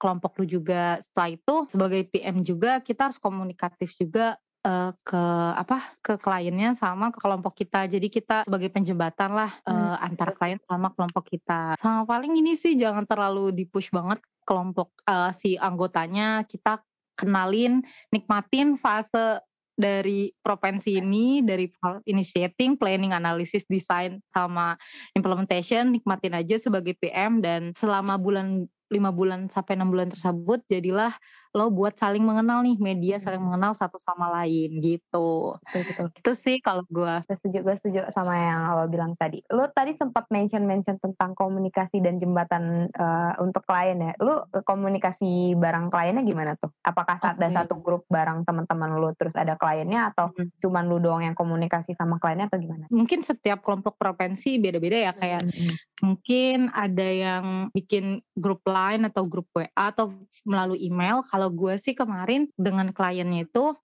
kelompok 0.01 0.41
lu 0.41 0.45
juga. 0.61 0.97
Setelah 1.05 1.29
itu 1.37 1.55
sebagai 1.69 2.01
PM 2.09 2.45
juga 2.45 2.81
kita 2.81 3.09
harus 3.09 3.21
komunikatif 3.21 3.93
juga 3.97 4.37
uh, 4.65 4.91
ke 5.03 5.23
apa 5.55 5.95
ke 6.03 6.19
kliennya 6.19 6.75
sama 6.75 7.11
ke 7.13 7.19
kelompok 7.21 7.55
kita. 7.59 7.87
Jadi 7.87 8.07
kita 8.11 8.43
sebagai 8.43 8.71
penjembatan 8.73 9.31
lah 9.35 9.51
uh, 9.63 9.95
hmm. 9.95 10.07
antara 10.11 10.31
klien 10.35 10.59
sama 10.65 10.91
kelompok 10.95 11.25
kita. 11.29 11.75
Sama 11.79 12.03
paling 12.03 12.35
ini 12.35 12.55
sih 12.55 12.75
jangan 12.75 13.05
terlalu 13.07 13.55
dipush 13.55 13.91
banget 13.93 14.19
kelompok 14.43 14.91
uh, 15.07 15.31
si 15.35 15.55
anggotanya. 15.55 16.43
Kita 16.43 16.81
kenalin 17.19 17.83
nikmatin 18.15 18.79
fase 18.79 19.43
dari 19.79 20.35
provinsi 20.43 20.99
ini 20.99 21.39
dari 21.39 21.71
initiating, 22.03 22.75
planning, 22.75 23.15
analisis, 23.15 23.63
design 23.71 24.19
sama 24.35 24.75
implementation. 25.15 25.95
Nikmatin 25.95 26.35
aja 26.35 26.59
sebagai 26.59 26.99
PM 26.99 27.39
dan 27.39 27.71
selama 27.79 28.19
bulan 28.19 28.67
lima 28.89 29.09
bulan 29.09 29.47
sampai 29.47 29.77
enam 29.77 29.89
bulan 29.89 30.09
tersebut 30.09 30.65
jadilah 30.65 31.13
lo 31.49 31.73
buat 31.73 31.97
saling 31.97 32.21
mengenal 32.21 32.61
nih 32.61 32.77
media 32.77 33.17
saling 33.17 33.41
Hmm. 33.41 33.49
mengenal 33.49 33.73
satu 33.73 33.97
sama 33.97 34.29
lain 34.29 34.77
gitu. 34.81 35.57
Betul 35.65 35.81
betul. 35.81 36.07
Itu 36.13 36.31
sih 36.37 36.61
kalau 36.61 36.85
gue. 36.85 37.13
Gue 37.25 37.37
setuju, 37.41 37.57
gue 37.65 37.75
setuju 37.81 37.99
sama 38.13 38.37
yang 38.37 38.69
lo 38.69 38.85
bilang 38.85 39.17
tadi. 39.17 39.41
Lo 39.49 39.65
tadi 39.65 39.97
sempat 39.97 40.29
mention-mention 40.29 41.01
tentang 41.01 41.33
komunikasi 41.33 42.05
dan 42.05 42.21
jembatan 42.21 42.85
eh, 42.87 43.33
untuk 43.41 43.65
klien 43.65 43.97
ya. 43.97 44.13
Lo 44.21 44.45
komunikasi 44.61 45.57
bareng 45.57 45.89
kliennya 45.89 46.21
gimana 46.21 46.53
tuh? 46.53 46.69
Apakah 46.85 47.17
saat 47.17 47.41
ada 47.41 47.49
Oke. 47.49 47.57
satu 47.57 47.73
grup 47.81 48.03
bareng 48.07 48.45
teman-teman 48.45 49.01
lo 49.01 49.09
terus 49.17 49.33
ada 49.33 49.57
kliennya 49.57 50.13
atau 50.13 50.29
Hmm. 50.29 50.53
cuman 50.61 50.85
lu 50.85 51.01
doang 51.01 51.25
yang 51.25 51.33
komunikasi 51.33 51.97
sama 51.97 52.21
kliennya 52.21 52.45
atau 52.45 52.61
gimana? 52.61 52.85
Mungkin 52.93 53.25
setiap 53.25 53.65
kelompok 53.65 53.97
provinsi 53.97 54.61
beda-beda 54.61 55.09
ya 55.09 55.11
kayak 55.13 55.41
Hmm. 55.41 55.73
mungkin 55.99 56.69
ada 56.71 57.07
yang 57.09 57.45
bikin 57.73 58.21
grup 58.37 58.61
lain 58.63 58.78
atau 59.09 59.23
grup 59.27 59.47
WA 59.55 59.67
atau 59.75 60.15
melalui 60.47 60.81
email. 60.83 61.21
Kalau 61.27 61.51
gue 61.51 61.75
sih 61.77 61.93
kemarin 61.93 62.47
dengan 62.55 62.89
kliennya 62.95 63.45
itu 63.45 63.75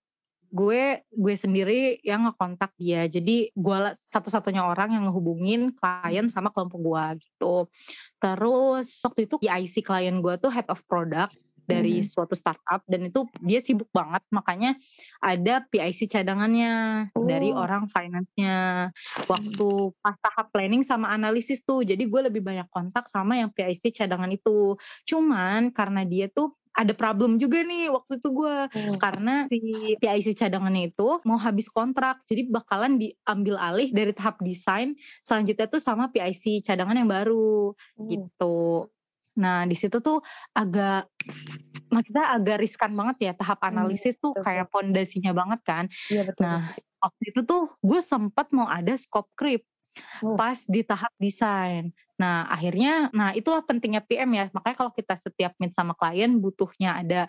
gue 0.56 1.02
gue 1.10 1.34
sendiri 1.36 2.00
yang 2.00 2.26
ngekontak 2.26 2.72
dia. 2.78 3.04
Jadi 3.10 3.50
gue 3.52 3.78
satu-satunya 4.10 4.62
orang 4.64 4.94
yang 4.96 5.04
ngehubungin 5.10 5.74
klien 5.76 6.26
sama 6.32 6.48
kelompok 6.54 6.80
gue 6.80 7.04
gitu. 7.26 7.56
Terus 8.22 8.86
waktu 9.02 9.28
itu 9.28 9.36
PIC 9.42 9.84
klien 9.84 10.16
gue 10.22 10.34
tuh 10.40 10.50
head 10.50 10.66
of 10.72 10.80
product 10.86 11.36
dari 11.66 12.00
Mhm. 12.00 12.06
suatu 12.06 12.32
startup 12.32 12.80
dan 12.86 13.10
itu 13.10 13.26
dia 13.42 13.58
sibuk 13.58 13.90
banget 13.90 14.22
makanya 14.30 14.78
ada 15.18 15.66
PIC 15.66 16.06
cadangannya 16.08 16.72
dari 17.12 17.50
Oh. 17.50 17.60
orang 17.60 17.90
finance-nya 17.90 18.88
waktu 19.26 19.68
pas 19.98 20.16
tahap 20.22 20.54
planning 20.54 20.80
sama 20.80 21.10
analisis 21.10 21.60
tuh 21.60 21.82
jadi 21.82 22.00
gue 22.00 22.20
lebih 22.30 22.40
banyak 22.40 22.70
kontak 22.70 23.10
sama 23.10 23.36
yang 23.36 23.50
PIC 23.50 23.90
cadangan 23.92 24.30
itu 24.30 24.78
cuman 25.04 25.74
karena 25.74 26.06
dia 26.06 26.30
tuh 26.30 26.54
ada 26.76 26.92
problem 26.92 27.40
juga 27.40 27.64
nih 27.64 27.88
waktu 27.88 28.20
itu 28.20 28.28
gue 28.30 28.56
Hmm. 28.68 29.00
karena 29.00 29.48
si 29.48 29.60
PIC 29.96 30.36
cadangannya 30.36 30.92
itu 30.92 31.08
mau 31.24 31.40
habis 31.40 31.72
kontrak 31.72 32.20
jadi 32.28 32.46
bakalan 32.46 33.00
diambil 33.00 33.56
alih 33.56 33.88
dari 33.90 34.12
tahap 34.12 34.38
desain 34.44 34.92
selanjutnya 35.24 35.66
tuh 35.66 35.80
sama 35.80 36.12
PIC 36.12 36.60
cadangan 36.62 36.94
yang 36.94 37.08
baru 37.08 37.72
Hmm. 37.96 38.06
gitu. 38.06 38.92
Nah 39.36 39.68
di 39.68 39.76
situ 39.76 40.00
tuh 40.00 40.24
agak 40.56 41.08
maksudnya 41.92 42.34
agak 42.36 42.56
riskan 42.62 42.92
banget 42.98 43.16
ya 43.30 43.32
tahap 43.36 43.60
Hmm, 43.70 43.72
analisis 43.72 44.16
tuh 44.18 44.32
betul, 44.34 44.44
kayak 44.44 44.66
pondasinya 44.72 45.32
banget 45.36 45.60
kan. 45.66 45.84
Iya 46.10 46.22
betul. 46.26 46.44
Nah 46.46 46.72
waktu 47.02 47.22
itu 47.32 47.40
tuh 47.46 47.62
gue 47.84 48.00
sempat 48.02 48.50
mau 48.56 48.66
ada 48.68 48.94
scope 48.98 49.30
creep 49.38 49.64
Oh. 50.22 50.36
pas 50.36 50.60
di 50.68 50.84
tahap 50.84 51.12
desain. 51.16 51.88
Nah 52.16 52.48
akhirnya, 52.48 53.12
nah 53.12 53.36
itulah 53.36 53.60
pentingnya 53.64 54.00
PM 54.04 54.32
ya. 54.32 54.48
Makanya 54.52 54.76
kalau 54.76 54.92
kita 54.92 55.14
setiap 55.20 55.52
meet 55.60 55.76
sama 55.76 55.92
klien 55.92 56.40
butuhnya 56.40 57.00
ada 57.04 57.20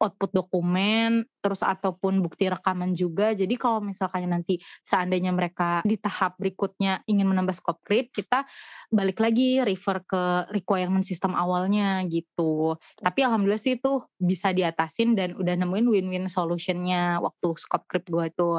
output 0.00 0.32
dokumen, 0.32 1.28
terus 1.44 1.60
ataupun 1.60 2.24
bukti 2.24 2.48
rekaman 2.48 2.96
juga. 2.96 3.36
Jadi 3.36 3.56
kalau 3.60 3.84
misalkan 3.84 4.28
nanti 4.32 4.60
seandainya 4.84 5.32
mereka 5.32 5.84
di 5.84 6.00
tahap 6.00 6.40
berikutnya 6.40 7.04
ingin 7.04 7.28
menambah 7.28 7.52
scope 7.56 7.84
creep, 7.84 8.12
kita 8.16 8.48
balik 8.88 9.20
lagi 9.20 9.60
refer 9.60 10.00
ke 10.04 10.48
requirement 10.56 11.04
sistem 11.04 11.36
awalnya 11.36 12.00
gitu. 12.08 12.80
Tapi 12.96 13.20
alhamdulillah 13.24 13.60
sih 13.60 13.76
itu 13.76 14.04
bisa 14.16 14.56
diatasin 14.56 15.12
dan 15.16 15.36
udah 15.36 15.52
nemuin 15.56 15.86
win-win 15.88 16.26
solutionnya 16.32 17.20
waktu 17.20 17.56
scope 17.60 17.84
creep 17.88 18.08
gue 18.08 18.24
itu. 18.32 18.52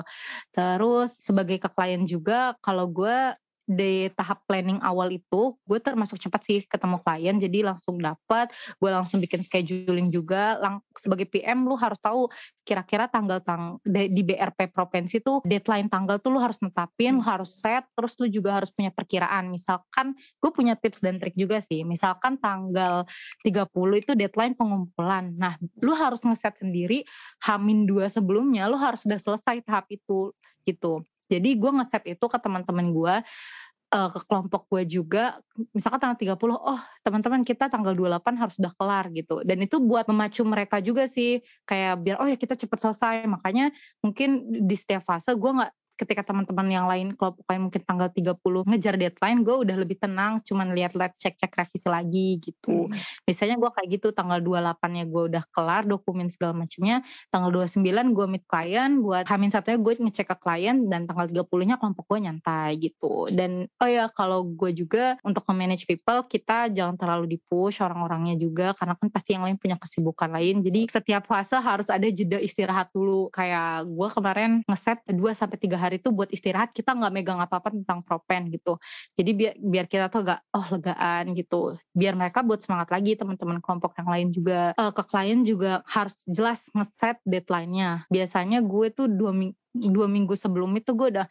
Terus 0.53 1.09
sebagai 1.21 1.57
ke 1.57 1.69
klien 1.73 2.05
juga, 2.05 2.53
kalau 2.61 2.85
gue 2.89 3.33
di 3.71 4.11
tahap 4.19 4.43
planning 4.43 4.83
awal 4.83 5.07
itu 5.07 5.55
gue 5.63 5.79
termasuk 5.79 6.19
cepat 6.19 6.41
sih 6.43 6.59
ketemu 6.67 6.99
klien 6.99 7.35
jadi 7.39 7.71
langsung 7.71 7.95
dapat 7.97 8.51
gue 8.77 8.89
langsung 8.91 9.23
bikin 9.23 9.41
scheduling 9.47 10.11
juga 10.11 10.59
lang 10.59 10.83
sebagai 10.99 11.25
PM 11.31 11.63
lu 11.63 11.79
harus 11.79 12.03
tahu 12.03 12.27
kira-kira 12.61 13.07
tanggal 13.07 13.39
tang 13.41 13.81
di 13.81 14.11
di 14.11 14.21
BRP 14.21 14.69
provinsi 14.69 15.23
tuh 15.23 15.41
deadline 15.47 15.89
tanggal 15.89 16.19
tuh 16.19 16.35
lu 16.35 16.39
harus 16.39 16.59
netapin 16.61 17.17
lu 17.17 17.23
harus 17.23 17.57
set 17.57 17.87
terus 17.97 18.13
lu 18.21 18.29
juga 18.29 18.59
harus 18.59 18.69
punya 18.69 18.93
perkiraan. 18.93 19.49
Misalkan 19.49 20.13
gue 20.13 20.51
punya 20.53 20.77
tips 20.77 21.01
dan 21.01 21.17
trik 21.17 21.33
juga 21.33 21.63
sih 21.65 21.81
misalkan 21.81 22.37
tanggal 22.37 23.07
30 23.41 23.67
itu 23.97 24.11
deadline 24.13 24.53
pengumpulan. 24.53 25.33
Nah 25.35 25.57
lu 25.81 25.95
harus 25.95 26.21
ngeset 26.21 26.61
sendiri 26.61 27.07
hamin 27.41 27.89
dua 27.89 28.11
sebelumnya 28.11 28.69
lu 28.69 28.77
harus 28.77 29.03
sudah 29.03 29.17
selesai 29.17 29.65
tahap 29.65 29.89
itu 29.89 30.29
gitu 30.61 31.01
jadi 31.31 31.49
gue 31.55 31.71
ngeset 31.79 32.03
itu 32.11 32.25
ke 32.27 32.37
teman-teman 32.43 32.91
gue 32.91 33.15
uh, 33.91 34.09
ke 34.09 34.19
kelompok 34.25 34.67
gue 34.71 34.83
juga 34.87 35.37
misalkan 35.75 35.99
tanggal 35.99 36.35
30 36.39 36.55
oh 36.55 36.81
teman-teman 37.03 37.41
kita 37.43 37.67
tanggal 37.67 37.93
28 37.93 38.41
harus 38.41 38.55
udah 38.57 38.73
kelar 38.79 39.05
gitu. 39.11 39.43
Dan 39.43 39.63
itu 39.63 39.77
buat 39.83 40.07
memacu 40.07 40.41
mereka 40.47 40.79
juga 40.79 41.05
sih 41.05 41.43
kayak 41.67 42.01
biar 42.01 42.15
oh 42.23 42.27
ya 42.27 42.39
kita 42.39 42.55
cepet 42.55 42.79
selesai. 42.79 43.15
Makanya 43.27 43.69
mungkin 44.01 44.47
di 44.65 44.75
setiap 44.79 45.05
fase 45.05 45.35
gue 45.35 45.51
nggak 45.51 45.71
ketika 46.01 46.25
teman-teman 46.25 46.67
yang 46.67 46.85
lain 46.89 47.13
kelompok 47.13 47.45
lain 47.45 47.69
mungkin 47.69 47.81
tanggal 47.85 48.09
30 48.09 48.41
ngejar 48.41 48.95
deadline 48.97 49.39
gue 49.45 49.55
udah 49.61 49.75
lebih 49.77 50.01
tenang 50.01 50.41
cuman 50.41 50.73
lihat-lihat 50.73 51.13
cek-cek 51.21 51.53
revisi 51.53 51.85
lagi 51.85 52.41
gitu. 52.41 52.89
Hmm. 52.89 52.97
biasanya 53.29 53.61
gue 53.61 53.69
kayak 53.69 53.89
gitu 54.01 54.07
tanggal 54.11 54.41
28 54.41 54.97
nya 54.97 55.03
gue 55.05 55.23
udah 55.29 55.43
kelar 55.53 55.83
dokumen 55.85 56.33
segala 56.33 56.57
macamnya 56.57 57.05
tanggal 57.29 57.53
29 57.53 57.85
gue 58.17 58.25
meet 58.25 58.45
klien 58.49 58.91
buat 58.99 59.29
hamin 59.29 59.53
satunya 59.53 59.77
gue 59.77 59.93
ngecek 60.01 60.27
ke 60.33 60.35
klien 60.41 60.89
dan 60.89 61.05
tanggal 61.05 61.29
30 61.29 61.69
nya 61.69 61.75
kelompok 61.77 62.05
gue 62.09 62.19
nyantai 62.25 62.81
gitu. 62.81 63.29
Dan 63.29 63.69
oh 63.77 63.89
ya 63.89 64.09
kalau 64.09 64.47
gue 64.47 64.73
juga 64.73 65.19
untuk 65.21 65.45
manage 65.51 65.83
people 65.85 66.23
kita 66.25 66.71
jangan 66.71 66.95
terlalu 66.95 67.35
di 67.35 67.37
push 67.37 67.83
orang-orangnya 67.83 68.39
juga 68.39 68.71
karena 68.79 68.95
kan 68.95 69.07
pasti 69.11 69.35
yang 69.35 69.43
lain 69.43 69.59
punya 69.59 69.75
kesibukan 69.75 70.31
lain. 70.31 70.63
Jadi 70.63 70.87
setiap 70.87 71.27
fase 71.27 71.59
harus 71.59 71.91
ada 71.91 72.07
jeda 72.07 72.39
istirahat 72.39 72.89
dulu. 72.95 73.27
Kayak 73.35 73.91
gue 73.91 74.07
kemarin 74.15 74.51
ngeset 74.65 75.03
2 75.11 75.19
sampai 75.35 75.57
3 75.59 75.75
hari 75.75 75.90
itu 75.95 76.09
buat 76.13 76.29
istirahat 76.31 76.71
kita 76.71 76.95
nggak 76.95 77.13
megang 77.13 77.39
apa-apa 77.39 77.73
tentang 77.73 78.03
propen 78.05 78.51
gitu. 78.53 78.77
Jadi 79.15 79.31
biar 79.35 79.53
biar 79.59 79.85
kita 79.89 80.07
tuh 80.07 80.27
gak 80.27 80.41
oh 80.55 80.67
legaan 80.75 81.35
gitu. 81.35 81.75
Biar 81.91 82.13
mereka 82.15 82.43
buat 82.43 82.63
semangat 82.63 82.91
lagi 82.93 83.17
teman-teman 83.19 83.59
kelompok 83.59 83.95
yang 83.99 84.09
lain 84.09 84.27
juga. 84.31 84.73
Eh, 84.75 84.93
ke 84.93 85.03
klien 85.05 85.39
juga 85.43 85.81
harus 85.87 86.15
jelas 86.27 86.67
ngeset 86.71 87.19
deadline-nya. 87.27 88.07
Biasanya 88.07 88.63
gue 88.63 88.87
tuh 88.91 89.07
dua 89.11 89.31
minggu 89.31 89.57
dua 89.71 90.03
minggu 90.03 90.35
sebelum 90.35 90.75
itu 90.75 90.91
gue 90.99 91.15
udah 91.15 91.27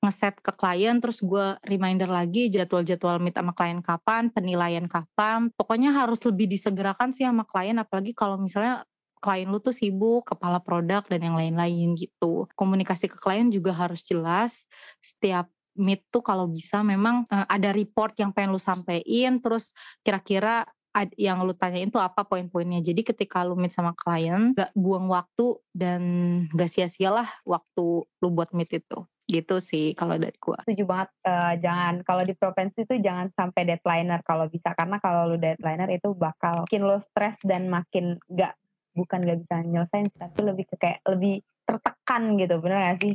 ngeset 0.00 0.40
ke 0.40 0.52
klien 0.56 0.96
terus 0.96 1.20
gue 1.20 1.60
reminder 1.68 2.08
lagi 2.08 2.48
jadwal-jadwal 2.48 3.20
meet 3.20 3.36
sama 3.36 3.52
klien 3.52 3.84
kapan 3.84 4.32
penilaian 4.32 4.88
kapan. 4.88 5.52
Pokoknya 5.52 5.92
harus 5.92 6.24
lebih 6.24 6.48
disegerakan 6.48 7.12
sih 7.12 7.28
sama 7.28 7.44
klien 7.44 7.76
apalagi 7.76 8.16
kalau 8.16 8.40
misalnya 8.40 8.88
klien 9.20 9.48
lu 9.48 9.60
tuh 9.60 9.76
sibuk, 9.76 10.26
kepala 10.26 10.58
produk 10.58 11.04
dan 11.06 11.20
yang 11.20 11.36
lain-lain 11.36 11.94
gitu. 11.94 12.48
Komunikasi 12.56 13.06
ke 13.12 13.20
klien 13.20 13.52
juga 13.52 13.76
harus 13.76 14.00
jelas. 14.02 14.64
Setiap 15.04 15.52
meet 15.78 16.02
tuh 16.10 16.24
kalau 16.24 16.50
bisa 16.50 16.82
memang 16.82 17.28
eh, 17.30 17.46
ada 17.46 17.70
report 17.70 18.16
yang 18.18 18.34
pengen 18.34 18.56
lu 18.56 18.60
sampein, 18.60 19.38
terus 19.38 19.76
kira-kira 20.02 20.66
yang 21.14 21.46
lu 21.46 21.54
tanyain 21.54 21.86
tuh 21.86 22.02
apa 22.02 22.26
poin-poinnya. 22.26 22.82
Jadi 22.82 23.06
ketika 23.06 23.46
lu 23.46 23.54
meet 23.54 23.70
sama 23.70 23.94
klien, 23.94 24.50
gak 24.58 24.74
buang 24.74 25.06
waktu 25.06 25.62
dan 25.70 26.02
gak 26.50 26.66
sia-sialah 26.66 27.30
waktu 27.46 28.02
lu 28.02 28.28
buat 28.34 28.50
meet 28.50 28.82
itu. 28.82 29.06
Gitu 29.30 29.62
sih 29.62 29.94
kalau 29.94 30.18
dari 30.18 30.34
gua. 30.42 30.58
setuju 30.66 30.90
banget 30.90 31.10
eh, 31.22 31.54
jangan 31.62 31.94
kalau 32.02 32.26
di 32.26 32.34
provinsi 32.34 32.82
itu 32.82 32.98
jangan 32.98 33.30
sampai 33.30 33.62
deadlineer 33.62 34.26
kalau 34.26 34.50
bisa 34.50 34.74
karena 34.74 34.98
kalau 34.98 35.30
lu 35.30 35.36
deadlineer 35.38 35.86
itu 35.94 36.10
bakal 36.18 36.66
makin 36.66 36.82
lo 36.82 36.98
stres 36.98 37.38
dan 37.46 37.70
makin 37.70 38.18
gak 38.26 38.58
bukan 38.94 39.22
gak 39.22 39.38
bisa 39.46 39.54
nyelesain 39.62 40.06
tapi 40.18 40.38
lebih 40.42 40.64
ke 40.66 40.76
kayak 40.76 40.98
lebih 41.06 41.44
tertekan 41.66 42.34
gitu 42.36 42.58
bener 42.58 42.78
gak 42.94 42.98
sih 43.06 43.14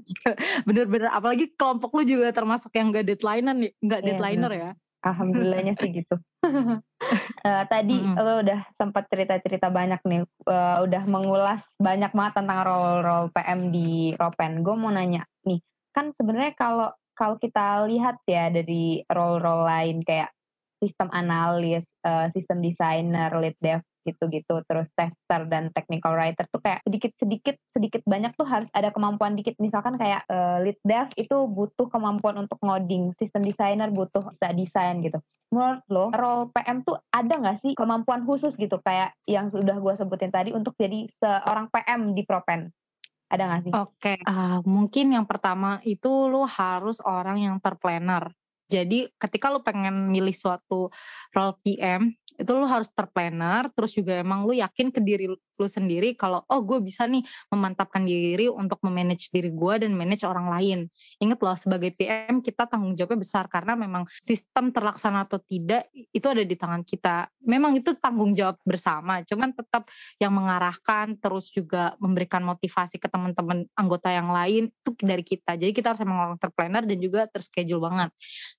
Bener-bener 0.66 1.12
apalagi 1.12 1.52
kelompok 1.54 1.92
lu 2.00 2.02
juga 2.08 2.32
termasuk 2.32 2.72
yang 2.72 2.90
gak 2.90 3.06
deadlinean 3.06 3.68
gak 3.84 4.00
Iya, 4.00 4.06
deadlineer 4.16 4.52
ya. 4.52 4.70
alhamdulillahnya 5.04 5.74
sih 5.80 5.90
gitu 5.92 6.16
Eh, 7.40 7.64
tadi 7.72 7.96
Mm-mm. 7.96 8.20
lo 8.20 8.44
udah 8.44 8.60
sempat 8.76 9.08
cerita-cerita 9.08 9.72
banyak 9.72 10.04
nih 10.04 10.20
eh, 10.28 10.78
udah 10.84 11.02
mengulas 11.08 11.64
banyak 11.80 12.12
banget 12.12 12.32
tentang 12.36 12.60
role-role 12.60 13.32
PM 13.32 13.72
di 13.72 14.12
Ropen 14.20 14.60
gue 14.60 14.76
mau 14.76 14.92
nanya 14.92 15.24
nih 15.48 15.64
kan 15.96 16.12
sebenarnya 16.20 16.52
kalau 16.60 16.92
kalau 17.16 17.40
kita 17.40 17.88
lihat 17.88 18.20
ya 18.28 18.52
dari 18.52 19.00
role-role 19.08 19.64
lain 19.64 20.04
kayak 20.04 20.28
sistem 20.80 21.12
analis, 21.12 21.84
eh, 22.04 22.26
sistem 22.32 22.64
designer, 22.64 23.28
lead 23.36 23.56
dev 23.60 23.80
gitu-gitu, 24.04 24.64
terus 24.66 24.88
tester 24.96 25.46
dan 25.46 25.68
technical 25.72 26.16
writer 26.16 26.48
tuh 26.48 26.60
kayak 26.60 26.80
sedikit-sedikit 26.88 27.56
sedikit 27.76 28.02
banyak 28.08 28.32
tuh 28.34 28.48
harus 28.48 28.68
ada 28.72 28.90
kemampuan 28.90 29.36
dikit. 29.36 29.56
Misalkan 29.60 30.00
kayak 30.00 30.24
eh, 30.26 30.58
lead 30.64 30.78
dev 30.84 31.08
itu 31.16 31.36
butuh 31.46 31.88
kemampuan 31.92 32.40
untuk 32.40 32.56
ngoding, 32.64 33.12
sistem 33.20 33.44
designer 33.44 33.92
butuh 33.92 34.24
bisa 34.40 34.56
desain 34.56 35.04
gitu. 35.04 35.20
Menurut 35.50 35.82
lo, 35.90 36.14
role 36.14 36.46
PM 36.54 36.86
tuh 36.86 36.96
ada 37.10 37.34
nggak 37.34 37.58
sih 37.66 37.72
kemampuan 37.74 38.22
khusus 38.22 38.54
gitu 38.54 38.78
kayak 38.86 39.18
yang 39.26 39.50
sudah 39.50 39.76
gue 39.82 39.94
sebutin 39.98 40.30
tadi 40.30 40.54
untuk 40.54 40.78
jadi 40.78 41.10
seorang 41.18 41.68
PM 41.74 42.14
di 42.14 42.22
Propen? 42.22 42.70
Ada 43.30 43.42
nggak 43.46 43.62
sih? 43.66 43.72
Oke, 43.74 44.14
ah, 44.26 44.58
mungkin 44.66 45.14
yang 45.14 45.26
pertama 45.26 45.78
itu 45.86 46.30
lu 46.30 46.42
harus 46.46 46.98
orang 47.02 47.38
yang 47.42 47.56
terplanner. 47.62 48.30
Jadi 48.70 49.10
ketika 49.18 49.50
lu 49.50 49.66
pengen 49.66 50.14
milih 50.14 50.34
suatu 50.34 50.94
role 51.34 51.58
PM, 51.66 52.14
itu 52.40 52.50
lu 52.56 52.64
harus 52.64 52.88
terplanner 52.88 53.68
terus 53.76 53.92
juga 53.92 54.16
emang 54.16 54.48
lu 54.48 54.56
yakin 54.56 54.88
ke 54.88 55.04
diri 55.04 55.28
lu 55.28 55.68
sendiri 55.68 56.16
kalau 56.16 56.40
oh 56.48 56.64
gue 56.64 56.80
bisa 56.80 57.04
nih 57.04 57.20
memantapkan 57.52 58.08
diri 58.08 58.48
untuk 58.48 58.80
memanage 58.80 59.28
diri 59.28 59.52
gue 59.52 59.74
dan 59.84 59.92
manage 59.92 60.24
orang 60.24 60.48
lain. 60.48 60.88
Inget 61.20 61.36
loh 61.44 61.52
sebagai 61.52 61.92
PM 61.92 62.40
kita 62.40 62.64
tanggung 62.64 62.96
jawabnya 62.96 63.20
besar 63.20 63.44
karena 63.52 63.76
memang 63.76 64.08
sistem 64.24 64.72
terlaksana 64.72 65.28
atau 65.28 65.36
tidak 65.44 65.92
itu 65.92 66.24
ada 66.24 66.40
di 66.40 66.56
tangan 66.56 66.80
kita. 66.80 67.28
Memang 67.44 67.76
itu 67.76 67.92
tanggung 68.00 68.32
jawab 68.32 68.56
bersama 68.64 69.20
cuman 69.28 69.52
tetap 69.52 69.92
yang 70.16 70.32
mengarahkan 70.32 71.20
terus 71.20 71.52
juga 71.52 71.92
memberikan 72.00 72.40
motivasi 72.40 72.96
ke 72.96 73.12
teman-teman 73.12 73.68
anggota 73.76 74.08
yang 74.08 74.32
lain 74.32 74.72
itu 74.72 74.90
dari 75.04 75.22
kita. 75.22 75.60
Jadi 75.60 75.76
kita 75.76 75.92
harus 75.92 76.02
memang 76.08 76.40
terplanner 76.40 76.88
dan 76.88 76.96
juga 76.96 77.28
terschedule 77.28 77.84
banget. 77.84 78.10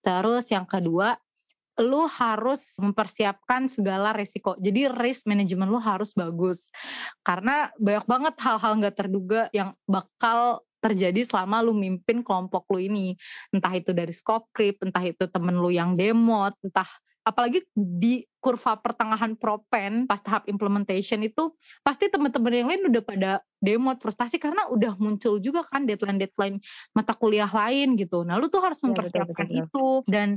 Terus 0.05 0.45
yang 0.53 0.69
kedua 0.69 1.17
lu 1.79 2.03
harus 2.09 2.75
mempersiapkan 2.81 3.71
segala 3.71 4.11
resiko. 4.11 4.59
Jadi 4.59 4.91
risk 4.91 5.23
management 5.29 5.71
lu 5.71 5.79
harus 5.79 6.11
bagus. 6.11 6.67
Karena 7.23 7.71
banyak 7.79 8.05
banget 8.09 8.35
hal-hal 8.43 8.73
nggak 8.81 8.95
terduga 8.99 9.47
yang 9.55 9.71
bakal 9.87 10.65
terjadi 10.81 11.21
selama 11.23 11.61
lu 11.61 11.77
mimpin 11.77 12.25
kelompok 12.25 12.65
lu 12.73 12.81
ini. 12.81 13.15
Entah 13.53 13.71
itu 13.77 13.93
dari 13.93 14.11
scope 14.11 14.49
creep, 14.51 14.81
entah 14.81 15.05
itu 15.05 15.29
temen 15.29 15.55
lu 15.61 15.69
yang 15.69 15.95
demot, 15.95 16.57
entah 16.65 16.89
apalagi 17.21 17.61
di 17.77 18.25
kurva 18.41 18.81
pertengahan 18.81 19.37
propen 19.37 20.09
pas 20.09 20.17
tahap 20.17 20.49
implementation 20.49 21.21
itu 21.21 21.53
pasti 21.85 22.09
teman-teman 22.09 22.49
yang 22.49 22.67
lain 22.73 22.89
udah 22.89 23.03
pada 23.05 23.31
demo 23.61 23.93
frustasi 23.93 24.41
karena 24.41 24.65
udah 24.73 24.97
muncul 24.97 25.37
juga 25.37 25.61
kan 25.69 25.85
deadline-deadline 25.85 26.57
mata 26.97 27.13
kuliah 27.13 27.47
lain 27.47 27.93
gitu. 27.93 28.25
Nah, 28.25 28.41
lu 28.41 28.49
tuh 28.49 28.59
harus 28.59 28.81
mempersiapkan 28.81 29.45
ya, 29.47 29.69
betul, 29.69 29.69
betul, 29.69 30.01
itu 30.03 30.11
dan 30.11 30.29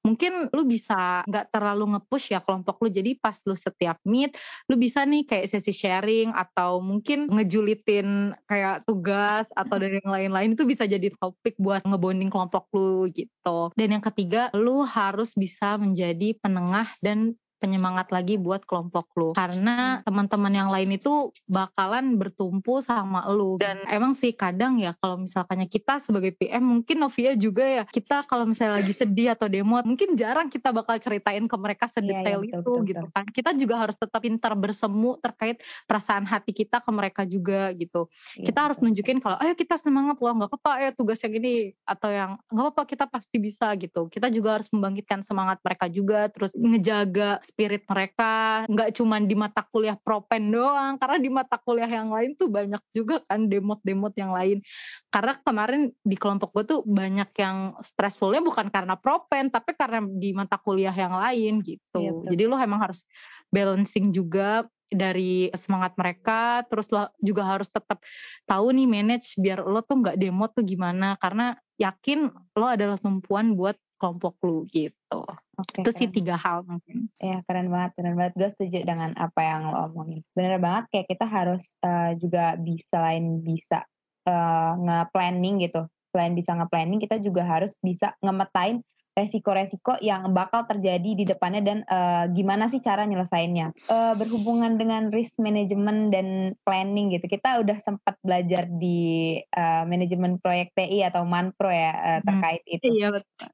mungkin 0.00 0.48
lu 0.50 0.64
bisa 0.64 1.22
nggak 1.28 1.52
terlalu 1.52 1.96
nge-push 1.96 2.32
ya 2.32 2.40
kelompok 2.40 2.80
lu. 2.80 2.88
Jadi 2.88 3.20
pas 3.20 3.36
lu 3.44 3.54
setiap 3.54 4.00
meet, 4.08 4.32
lu 4.66 4.80
bisa 4.80 5.04
nih 5.04 5.28
kayak 5.28 5.46
sesi 5.52 5.76
sharing 5.76 6.32
atau 6.32 6.80
mungkin 6.80 7.28
ngejulitin 7.28 8.32
kayak 8.48 8.88
tugas 8.88 9.52
atau 9.52 9.76
dari 9.76 10.00
yang 10.00 10.10
lain-lain 10.10 10.56
itu 10.56 10.64
bisa 10.64 10.88
jadi 10.88 11.12
topik 11.20 11.60
buat 11.60 11.84
ngebonding 11.84 12.32
kelompok 12.32 12.66
lu 12.72 13.06
gitu. 13.12 13.68
Dan 13.76 14.00
yang 14.00 14.04
ketiga, 14.04 14.48
lu 14.56 14.82
harus 14.88 15.36
bisa 15.36 15.76
menjadi 15.76 16.32
penengah 16.40 16.88
dan 17.04 17.36
penyemangat 17.60 18.08
lagi 18.08 18.40
buat 18.40 18.64
kelompok 18.64 19.06
lu. 19.20 19.28
Karena 19.36 20.00
teman-teman 20.02 20.50
yang 20.50 20.72
lain 20.72 20.96
itu 20.96 21.28
bakalan 21.44 22.16
bertumpu 22.16 22.80
sama 22.80 23.28
lu. 23.28 23.60
Dan 23.60 23.84
emang 23.86 24.16
sih 24.16 24.32
kadang 24.32 24.80
ya 24.80 24.96
kalau 24.96 25.20
misalkannya 25.20 25.68
kita 25.68 26.00
sebagai 26.00 26.32
PM 26.40 26.64
mungkin 26.80 26.96
Novia 27.04 27.36
juga 27.36 27.62
ya 27.62 27.84
kita 27.84 28.24
kalau 28.24 28.48
misalnya 28.48 28.80
lagi 28.80 28.96
sedih 28.96 29.36
atau 29.36 29.46
demo 29.46 29.76
mungkin 29.84 30.16
jarang 30.16 30.48
kita 30.48 30.72
bakal 30.72 30.96
ceritain 30.96 31.44
ke 31.44 31.56
mereka 31.60 31.86
iya, 31.86 31.92
iya, 31.92 31.96
sedetail 32.00 32.40
ya, 32.40 32.48
ya, 32.48 32.48
itu 32.48 32.72
betul, 32.72 32.88
gitu 32.88 33.06
kan. 33.12 33.24
Kita 33.28 33.50
juga 33.54 33.74
harus 33.86 33.96
tetap 34.00 34.20
pintar 34.24 34.52
bersemu 34.56 35.10
terkait 35.20 35.56
perasaan 35.84 36.24
hati 36.24 36.56
kita 36.56 36.80
ke 36.80 36.90
mereka 36.90 37.22
juga 37.28 37.70
gitu. 37.76 38.08
Ya, 38.40 38.48
kita 38.48 38.58
betul. 38.58 38.66
harus 38.70 38.78
nunjukin 38.80 39.18
kalau 39.20 39.36
ayo 39.44 39.52
kita 39.52 39.76
semangat 39.76 40.16
loh 40.16 40.32
nggak 40.40 40.50
apa-apa 40.50 40.72
ya 40.80 40.90
tugas 40.96 41.20
yang 41.20 41.34
ini 41.36 41.76
atau 41.84 42.08
yang 42.08 42.30
nggak 42.48 42.64
apa-apa 42.72 42.82
kita 42.88 43.04
pasti 43.10 43.36
bisa 43.36 43.68
gitu. 43.76 44.08
Kita 44.08 44.32
juga 44.32 44.60
harus 44.60 44.68
membangkitkan 44.72 45.20
semangat 45.26 45.60
mereka 45.60 45.86
juga 45.90 46.30
terus 46.30 46.54
ngejaga 46.54 47.42
spirit 47.50 47.82
mereka 47.90 48.62
nggak 48.70 48.94
cuma 48.94 49.18
di 49.18 49.34
mata 49.34 49.66
kuliah 49.66 49.98
propen 49.98 50.54
doang 50.54 50.94
karena 51.02 51.18
di 51.18 51.30
mata 51.30 51.58
kuliah 51.58 51.90
yang 51.90 52.14
lain 52.14 52.38
tuh 52.38 52.46
banyak 52.46 52.78
juga 52.94 53.18
kan 53.26 53.50
demot-demot 53.50 54.14
yang 54.14 54.30
lain. 54.30 54.62
Karena 55.10 55.34
kemarin 55.42 55.90
di 56.06 56.14
kelompok 56.14 56.54
gue 56.54 56.64
tuh 56.70 56.80
banyak 56.86 57.30
yang 57.42 57.74
stressfulnya 57.82 58.40
bukan 58.46 58.70
karena 58.70 58.94
propen 58.94 59.50
tapi 59.50 59.74
karena 59.74 60.06
di 60.06 60.30
mata 60.30 60.54
kuliah 60.62 60.94
yang 60.94 61.18
lain 61.18 61.58
gitu. 61.66 61.98
Iya, 61.98 62.12
jadi 62.30 62.42
lo 62.46 62.54
emang 62.54 62.86
harus 62.86 63.02
balancing 63.50 64.14
juga 64.14 64.64
dari 64.90 65.46
semangat 65.54 65.94
mereka 65.94 66.66
terus 66.66 66.90
lo 66.90 67.06
juga 67.22 67.46
harus 67.46 67.70
tetap 67.70 68.02
tahu 68.46 68.74
nih 68.74 68.90
manage 68.90 69.38
biar 69.38 69.62
lo 69.62 69.82
tuh 69.86 70.02
nggak 70.02 70.18
demo 70.18 70.46
tuh 70.46 70.62
gimana. 70.62 71.18
Karena 71.18 71.58
yakin 71.78 72.30
lo 72.54 72.66
adalah 72.66 72.98
tumpuan 73.00 73.58
buat 73.58 73.74
kelompok 74.00 74.40
lu 74.40 74.64
gitu. 74.72 75.20
Okay, 75.60 75.84
itu 75.84 75.90
keren. 75.92 75.98
sih 76.00 76.08
tiga 76.08 76.40
hal 76.40 76.64
mungkin. 76.64 77.12
Ya 77.20 77.44
keren 77.44 77.68
banget, 77.68 77.90
keren 78.00 78.16
banget. 78.16 78.34
Gue 78.40 78.50
setuju 78.56 78.88
dengan 78.88 79.12
apa 79.20 79.40
yang 79.44 79.68
lo 79.68 79.92
omongin. 79.92 80.24
Bener 80.32 80.56
banget 80.56 80.88
kayak 80.88 81.06
kita 81.12 81.26
harus 81.28 81.62
uh, 81.84 82.16
juga 82.16 82.56
bisa 82.56 82.96
lain 82.96 83.44
bisa 83.44 83.84
uh, 84.24 84.72
nge-planning 84.80 85.68
gitu. 85.68 85.84
Selain 86.10 86.32
bisa 86.32 86.56
nge-planning, 86.56 86.98
kita 86.98 87.20
juga 87.20 87.44
harus 87.44 87.70
bisa 87.84 88.16
ngemetain 88.24 88.80
resiko-resiko 89.20 90.00
yang 90.00 90.32
bakal 90.32 90.64
terjadi 90.64 91.10
di 91.12 91.24
depannya 91.28 91.60
dan 91.60 91.78
uh, 91.84 92.24
gimana 92.32 92.72
sih 92.72 92.80
cara 92.80 93.04
nyelesainnya. 93.04 93.76
Uh, 93.92 94.16
berhubungan 94.16 94.80
dengan 94.80 95.12
risk 95.12 95.36
management 95.36 96.10
dan 96.14 96.56
planning 96.64 97.12
gitu, 97.12 97.28
kita 97.28 97.60
udah 97.60 97.76
sempat 97.84 98.16
belajar 98.24 98.64
di 98.80 99.36
uh, 99.52 99.84
manajemen 99.84 100.40
proyek 100.40 100.72
TI 100.72 101.04
atau 101.04 101.28
Manpro 101.28 101.68
ya 101.68 101.92
uh, 101.92 102.20
terkait 102.24 102.64
hmm. 102.64 102.74
itu. 102.80 102.86
Iya 102.90 103.08
betul. 103.12 103.48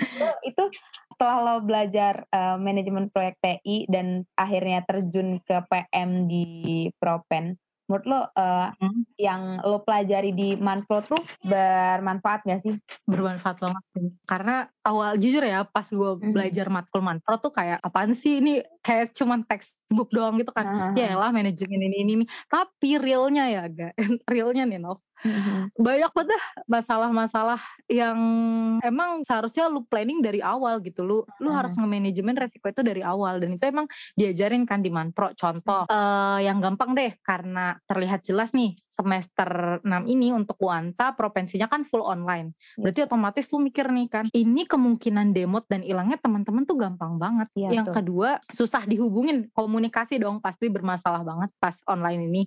Itu, 0.00 0.26
itu 0.44 0.62
setelah 1.14 1.36
lo 1.44 1.54
belajar 1.62 2.24
uh, 2.32 2.56
manajemen 2.56 3.12
proyek 3.12 3.36
TI 3.44 3.86
dan 3.92 4.24
akhirnya 4.34 4.82
terjun 4.88 5.38
ke 5.44 5.56
PM 5.68 6.26
di 6.26 6.88
Propen, 6.96 7.60
menurut 7.90 8.06
lo 8.06 8.20
uh, 8.22 8.70
hmm. 8.70 9.02
yang 9.18 9.58
lo 9.66 9.82
pelajari 9.82 10.30
di 10.30 10.54
Manpro 10.54 11.02
tuh 11.02 11.18
bermanfaat 11.42 12.46
gak 12.46 12.62
sih? 12.62 12.78
Bermanfaat 13.02 13.58
banget 13.58 13.84
sih. 13.98 14.08
Karena 14.30 14.70
awal 14.80 15.20
jujur 15.20 15.44
ya 15.44 15.64
pas 15.68 15.84
gue 15.84 16.10
hmm. 16.16 16.32
belajar 16.32 16.66
matkul 16.72 17.04
Manpro 17.04 17.36
tuh 17.36 17.52
kayak 17.52 17.78
apaan 17.84 18.16
sih 18.16 18.40
ini 18.40 18.64
kayak 18.80 19.12
cuman 19.12 19.44
textbook 19.44 20.08
doang 20.08 20.40
gitu 20.40 20.52
kan. 20.56 20.92
Uh. 20.92 20.96
Ya 20.96 21.16
lah 21.16 21.30
manajemen 21.32 21.80
ini 21.80 21.96
ini 22.04 22.12
ini. 22.22 22.24
Tapi 22.48 22.96
realnya 22.96 23.44
ya 23.48 23.62
gak 23.68 23.94
realnya 24.32 24.64
nih 24.64 24.80
Nov. 24.80 25.04
Mm-hmm. 25.20 25.76
Banyak 25.76 26.12
banget 26.16 26.40
masalah-masalah 26.64 27.60
yang 27.92 28.16
emang 28.80 29.20
seharusnya 29.28 29.68
lu 29.68 29.84
planning 29.84 30.24
dari 30.24 30.40
awal 30.40 30.80
gitu. 30.80 31.04
Lu 31.04 31.18
mm-hmm. 31.20 31.44
lu 31.44 31.50
harus 31.52 31.76
nge-manajemen 31.76 32.40
resiko 32.40 32.72
itu 32.72 32.80
dari 32.80 33.04
awal 33.04 33.36
dan 33.36 33.52
itu 33.52 33.64
emang 33.68 33.84
diajarin 34.16 34.64
kan 34.64 34.80
di 34.80 34.88
Manpro. 34.88 35.36
Contoh 35.36 35.84
mm-hmm. 35.84 35.92
uh, 35.92 36.40
yang 36.40 36.58
gampang 36.64 36.96
deh 36.96 37.12
karena 37.20 37.76
terlihat 37.84 38.24
jelas 38.24 38.48
nih 38.56 38.80
semester 39.00 39.80
6 39.80 39.88
ini 40.12 40.28
untuk 40.36 40.60
Wanta 40.60 41.16
provinsinya 41.16 41.72
kan 41.72 41.88
full 41.88 42.04
online. 42.04 42.52
Iya. 42.52 42.84
Berarti 42.84 43.00
otomatis 43.08 43.48
lu 43.48 43.58
mikir 43.64 43.88
nih 43.88 44.06
kan, 44.12 44.24
ini 44.36 44.68
kemungkinan 44.68 45.32
demot 45.32 45.64
dan 45.72 45.80
hilangnya 45.80 46.20
teman-teman 46.20 46.68
tuh 46.68 46.76
gampang 46.76 47.16
banget. 47.16 47.48
Ya, 47.56 47.72
yang 47.72 47.88
tuh. 47.88 47.96
kedua, 47.96 48.44
susah 48.52 48.84
dihubungin, 48.84 49.48
komunikasi 49.56 50.20
dong 50.20 50.44
pasti 50.44 50.68
bermasalah 50.68 51.24
banget 51.24 51.50
pas 51.56 51.80
online 51.88 52.28
ini. 52.28 52.42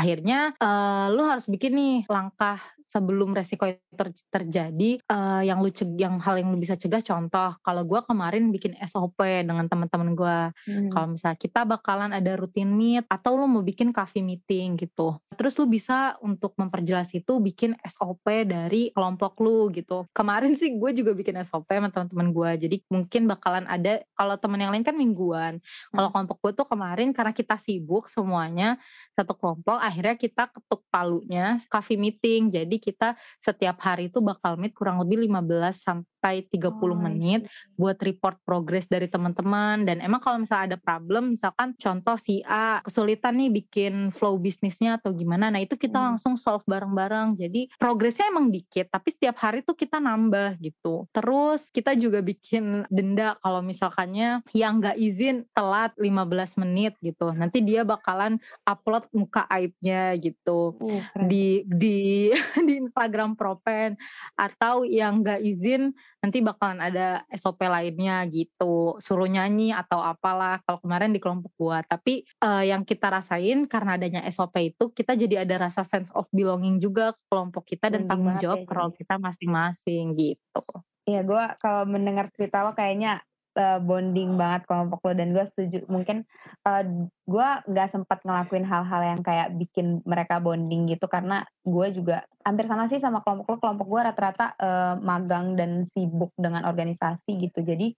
Akhirnya 0.00 0.56
uh, 0.56 1.12
lu 1.12 1.28
harus 1.28 1.44
bikin 1.44 1.76
nih 1.76 1.96
langkah 2.08 2.56
sebelum 2.88 3.36
resiko 3.36 3.68
itu 3.68 3.80
ter 3.92 4.08
terjadi 4.32 5.00
uh, 5.12 5.44
yang 5.44 5.60
lu 5.60 5.68
yang 6.00 6.16
hal 6.20 6.40
yang 6.40 6.48
lu 6.48 6.58
bisa 6.60 6.74
cegah 6.74 7.04
contoh 7.04 7.52
kalau 7.60 7.84
gue 7.84 8.00
kemarin 8.08 8.48
bikin 8.48 8.72
SOP 8.88 9.20
dengan 9.20 9.68
teman-teman 9.68 10.16
gue 10.16 10.38
hmm. 10.72 10.90
kalau 10.92 11.12
misalnya 11.12 11.38
kita 11.38 11.60
bakalan 11.68 12.16
ada 12.16 12.32
rutin 12.40 12.72
meet 12.72 13.04
atau 13.12 13.36
lu 13.36 13.44
mau 13.44 13.60
bikin 13.60 13.92
coffee 13.92 14.24
meeting 14.24 14.80
gitu 14.80 15.20
terus 15.36 15.56
lu 15.60 15.68
bisa 15.68 16.16
untuk 16.24 16.56
memperjelas 16.56 17.12
itu 17.12 17.36
bikin 17.44 17.76
SOP 17.84 18.24
dari 18.48 18.88
kelompok 18.96 19.36
lu 19.44 19.68
gitu 19.76 20.08
kemarin 20.16 20.56
sih 20.56 20.72
gue 20.80 20.90
juga 20.96 21.12
bikin 21.12 21.36
SOP 21.44 21.68
sama 21.68 21.92
teman-teman 21.92 22.28
gue 22.32 22.50
jadi 22.68 22.76
mungkin 22.88 23.28
bakalan 23.28 23.68
ada 23.68 24.00
kalau 24.16 24.40
teman 24.40 24.64
yang 24.64 24.72
lain 24.72 24.84
kan 24.86 24.96
mingguan 24.96 25.60
kalau 25.92 26.08
hmm. 26.08 26.14
kelompok 26.16 26.36
gue 26.40 26.52
tuh 26.64 26.66
kemarin 26.66 27.12
karena 27.12 27.36
kita 27.36 27.60
sibuk 27.60 28.08
semuanya 28.08 28.80
satu 29.12 29.36
kelompok 29.36 29.76
akhirnya 29.76 30.16
kita 30.16 30.48
ketuk 30.48 30.80
palunya 30.88 31.60
coffee 31.68 32.00
meeting 32.00 32.48
jadi 32.48 32.77
kita 32.82 33.14
setiap 33.38 33.78
hari 33.82 34.10
itu 34.10 34.18
bakal 34.18 34.58
meet 34.58 34.74
kurang 34.74 34.98
lebih 35.02 35.22
15 35.26 35.78
sampai 35.78 36.17
30 36.22 36.74
oh, 36.74 36.98
menit 36.98 37.46
iya. 37.46 37.50
buat 37.78 37.98
report 38.02 38.42
progress 38.42 38.86
dari 38.90 39.06
teman-teman. 39.06 39.86
Dan 39.86 40.02
emang 40.02 40.18
kalau 40.18 40.42
misalnya 40.42 40.74
ada 40.74 40.78
problem 40.78 41.38
misalkan 41.38 41.74
contoh 41.78 42.18
si 42.18 42.42
A 42.44 42.82
kesulitan 42.82 43.38
nih 43.38 43.50
bikin 43.62 44.10
flow 44.10 44.36
bisnisnya 44.38 44.98
atau 44.98 45.14
gimana 45.14 45.48
nah 45.48 45.62
itu 45.62 45.78
kita 45.78 45.96
hmm. 45.96 46.06
langsung 46.14 46.34
solve 46.34 46.66
bareng-bareng. 46.66 47.38
Jadi 47.38 47.70
progresnya 47.78 48.28
emang 48.30 48.50
dikit 48.50 48.90
tapi 48.90 49.14
setiap 49.14 49.38
hari 49.38 49.62
tuh 49.62 49.78
kita 49.78 50.02
nambah 50.02 50.58
gitu. 50.58 51.06
Terus 51.14 51.70
kita 51.70 51.94
juga 51.94 52.20
bikin 52.20 52.88
denda 52.90 53.38
kalau 53.40 53.62
misalkannya 53.62 54.42
yang 54.52 54.82
nggak 54.82 54.98
izin 54.98 55.46
telat 55.54 55.94
15 55.96 56.62
menit 56.62 56.92
gitu. 57.00 57.30
Nanti 57.32 57.62
dia 57.62 57.86
bakalan 57.86 58.38
upload 58.66 59.06
muka 59.14 59.44
aibnya 59.48 60.14
gitu 60.18 60.76
uh, 60.78 61.02
di 61.28 61.62
di 61.66 62.30
di 62.66 62.72
Instagram 62.80 63.34
Propen 63.38 63.94
atau 64.34 64.82
yang 64.86 65.20
nggak 65.22 65.40
izin 65.42 65.92
nanti 66.18 66.42
bakalan 66.42 66.82
ada 66.82 67.22
SOP 67.30 67.62
lainnya 67.64 68.26
gitu. 68.26 68.98
Suruh 68.98 69.30
nyanyi 69.30 69.70
atau 69.70 70.02
apalah 70.02 70.58
kalau 70.66 70.82
kemarin 70.82 71.14
di 71.14 71.20
kelompok 71.22 71.52
gua. 71.54 71.78
Tapi 71.86 72.26
uh, 72.42 72.64
yang 72.66 72.82
kita 72.82 73.08
rasain 73.08 73.66
karena 73.70 73.96
adanya 73.96 74.20
SOP 74.28 74.54
itu 74.74 74.90
kita 74.90 75.14
jadi 75.14 75.46
ada 75.46 75.70
rasa 75.70 75.86
sense 75.86 76.10
of 76.14 76.26
belonging 76.34 76.82
juga 76.82 77.14
ke 77.14 77.22
kelompok 77.30 77.64
kita 77.64 77.88
dan 77.88 78.10
tanggung 78.10 78.36
jawab 78.42 78.66
ke 78.66 78.72
role 78.74 78.94
kita 78.94 79.16
masing-masing 79.16 80.18
gitu. 80.18 80.64
Iya, 81.08 81.24
gue 81.24 81.44
kalau 81.64 81.88
mendengar 81.88 82.28
cerita 82.36 82.60
lo 82.68 82.76
kayaknya 82.76 83.24
uh, 83.58 83.82
bonding 83.82 84.38
banget 84.38 84.64
kelompok 84.70 85.02
lo. 85.02 85.12
Dan 85.18 85.34
gue 85.34 85.44
setuju 85.52 85.84
mungkin 85.90 86.22
uh, 86.62 86.82
gue 87.26 87.48
nggak 87.66 87.90
sempat 87.90 88.22
ngelakuin 88.22 88.64
hal-hal 88.64 89.02
yang 89.02 89.20
kayak 89.26 89.58
bikin 89.58 90.00
mereka 90.06 90.38
bonding 90.38 90.86
gitu. 90.86 91.10
Karena 91.10 91.42
gue 91.66 91.86
juga 91.90 92.22
hampir 92.46 92.70
sama 92.70 92.86
sih 92.86 93.02
sama 93.02 93.20
kelompok 93.26 93.46
lo. 93.50 93.56
Kelompok 93.58 93.86
gue 93.90 94.00
rata-rata 94.06 94.46
uh, 94.56 94.94
magang 95.02 95.58
dan 95.58 95.90
sibuk 95.90 96.30
dengan 96.38 96.62
organisasi 96.64 97.50
gitu. 97.50 97.66
Jadi 97.66 97.92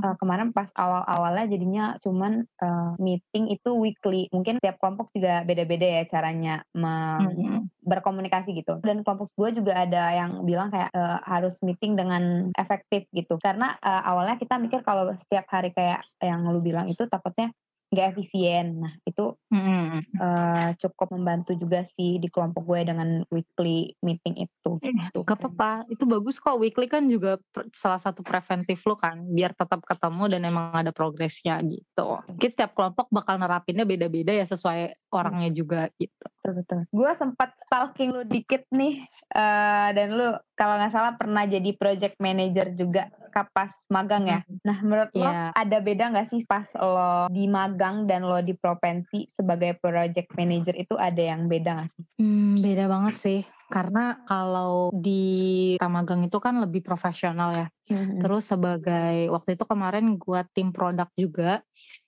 uh, 0.00 0.16
kemarin 0.16 0.50
pas 0.50 0.68
awal-awalnya 0.74 1.46
jadinya 1.52 1.84
cuman 2.00 2.44
uh, 2.60 2.92
meeting 2.98 3.52
itu 3.52 3.70
weekly. 3.76 4.26
Mungkin 4.32 4.58
tiap 4.58 4.80
kelompok 4.80 5.12
juga 5.14 5.44
beda-beda 5.44 5.86
ya 6.00 6.02
caranya 6.08 6.64
mm-hmm. 6.74 7.84
berkomunikasi 7.84 8.56
gitu. 8.56 8.80
Dan 8.82 9.04
kelompok 9.06 9.30
gue 9.36 9.62
juga 9.62 9.84
ada 9.84 10.12
yang 10.12 10.42
bilang 10.44 10.72
kayak 10.72 10.90
uh, 10.92 11.20
harus 11.24 11.54
meeting 11.60 11.94
dengan 11.94 12.50
efektif 12.56 13.06
gitu. 13.12 13.36
Karena 13.38 13.76
uh, 13.80 14.02
awalnya 14.08 14.40
kita 14.40 14.56
mikir 14.56 14.80
kalau 14.82 15.12
setiap 15.26 15.46
hari 15.52 15.70
kayak 15.76 16.02
yang 16.20 16.44
lu 16.48 16.60
bilang 16.60 16.88
itu 16.88 17.06
takutnya 17.06 17.52
nggak 17.90 18.08
efisien. 18.14 18.78
Nah 18.78 18.94
itu 19.02 19.34
mm. 19.50 20.14
uh, 20.14 20.68
cukup 20.78 21.10
membantu 21.18 21.58
juga 21.58 21.82
sih 21.98 22.22
di 22.22 22.30
kelompok 22.30 22.62
gue 22.62 22.80
dengan 22.86 23.08
weekly 23.34 23.98
meeting 24.00 24.46
itu. 24.46 24.72
Eh, 24.86 24.94
gitu. 24.94 25.26
Gak 25.26 25.42
apa-apa, 25.42 25.90
itu 25.90 26.06
bagus 26.06 26.38
kok. 26.38 26.62
Weekly 26.62 26.86
kan 26.86 27.10
juga 27.10 27.42
salah 27.74 27.98
satu 27.98 28.22
preventif 28.22 28.78
lo 28.86 28.94
kan, 28.94 29.26
biar 29.34 29.52
tetap 29.58 29.82
ketemu 29.82 30.30
dan 30.30 30.46
emang 30.46 30.70
ada 30.70 30.94
progresnya 30.94 31.58
gitu. 31.66 32.22
Mungkin 32.30 32.50
setiap 32.50 32.78
kelompok 32.78 33.10
bakal 33.10 33.42
nerapinnya 33.42 33.82
beda-beda 33.82 34.30
ya 34.30 34.46
sesuai 34.46 35.10
orangnya 35.10 35.50
juga 35.50 35.90
gitu. 35.98 36.26
Betul 36.46 36.86
Gue 36.94 37.10
sempat 37.18 37.54
stalking 37.66 38.14
lu 38.14 38.22
dikit 38.26 38.64
nih, 38.70 39.02
uh, 39.34 39.90
dan 39.90 40.08
lu 40.14 40.28
kalau 40.54 40.78
nggak 40.78 40.94
salah 40.94 41.12
pernah 41.18 41.42
jadi 41.46 41.70
project 41.74 42.16
manager 42.22 42.70
juga 42.78 43.10
kapas 43.30 43.70
magang 43.88 44.26
ya. 44.26 44.40
Nah 44.66 44.78
menurut 44.82 45.10
yeah. 45.14 45.22
lo 45.22 45.30
iya. 45.30 45.44
ada 45.54 45.78
beda 45.80 46.04
nggak 46.12 46.28
sih 46.34 46.42
pas 46.44 46.66
lo 46.76 47.30
di 47.30 47.46
magang 47.46 47.79
dan 47.80 48.20
lo 48.28 48.44
di 48.44 48.52
provinsi 48.52 49.32
sebagai 49.32 49.80
project 49.80 50.36
manager 50.36 50.76
itu 50.76 50.92
ada 51.00 51.22
yang 51.24 51.48
beda 51.48 51.70
nggak 51.80 51.90
sih? 51.96 52.04
Hmm, 52.20 52.54
beda 52.60 52.84
banget 52.84 53.14
sih. 53.24 53.40
Karena 53.70 54.20
kalau 54.26 54.90
di 54.90 55.78
magang 55.78 56.26
itu 56.26 56.36
kan 56.42 56.58
lebih 56.58 56.82
profesional 56.84 57.54
ya. 57.54 57.66
Mm-hmm. 57.88 58.18
Terus 58.20 58.44
sebagai 58.44 59.16
waktu 59.30 59.56
itu 59.56 59.64
kemarin 59.64 60.18
gue 60.18 60.40
tim 60.52 60.74
produk 60.74 61.08
juga, 61.14 61.62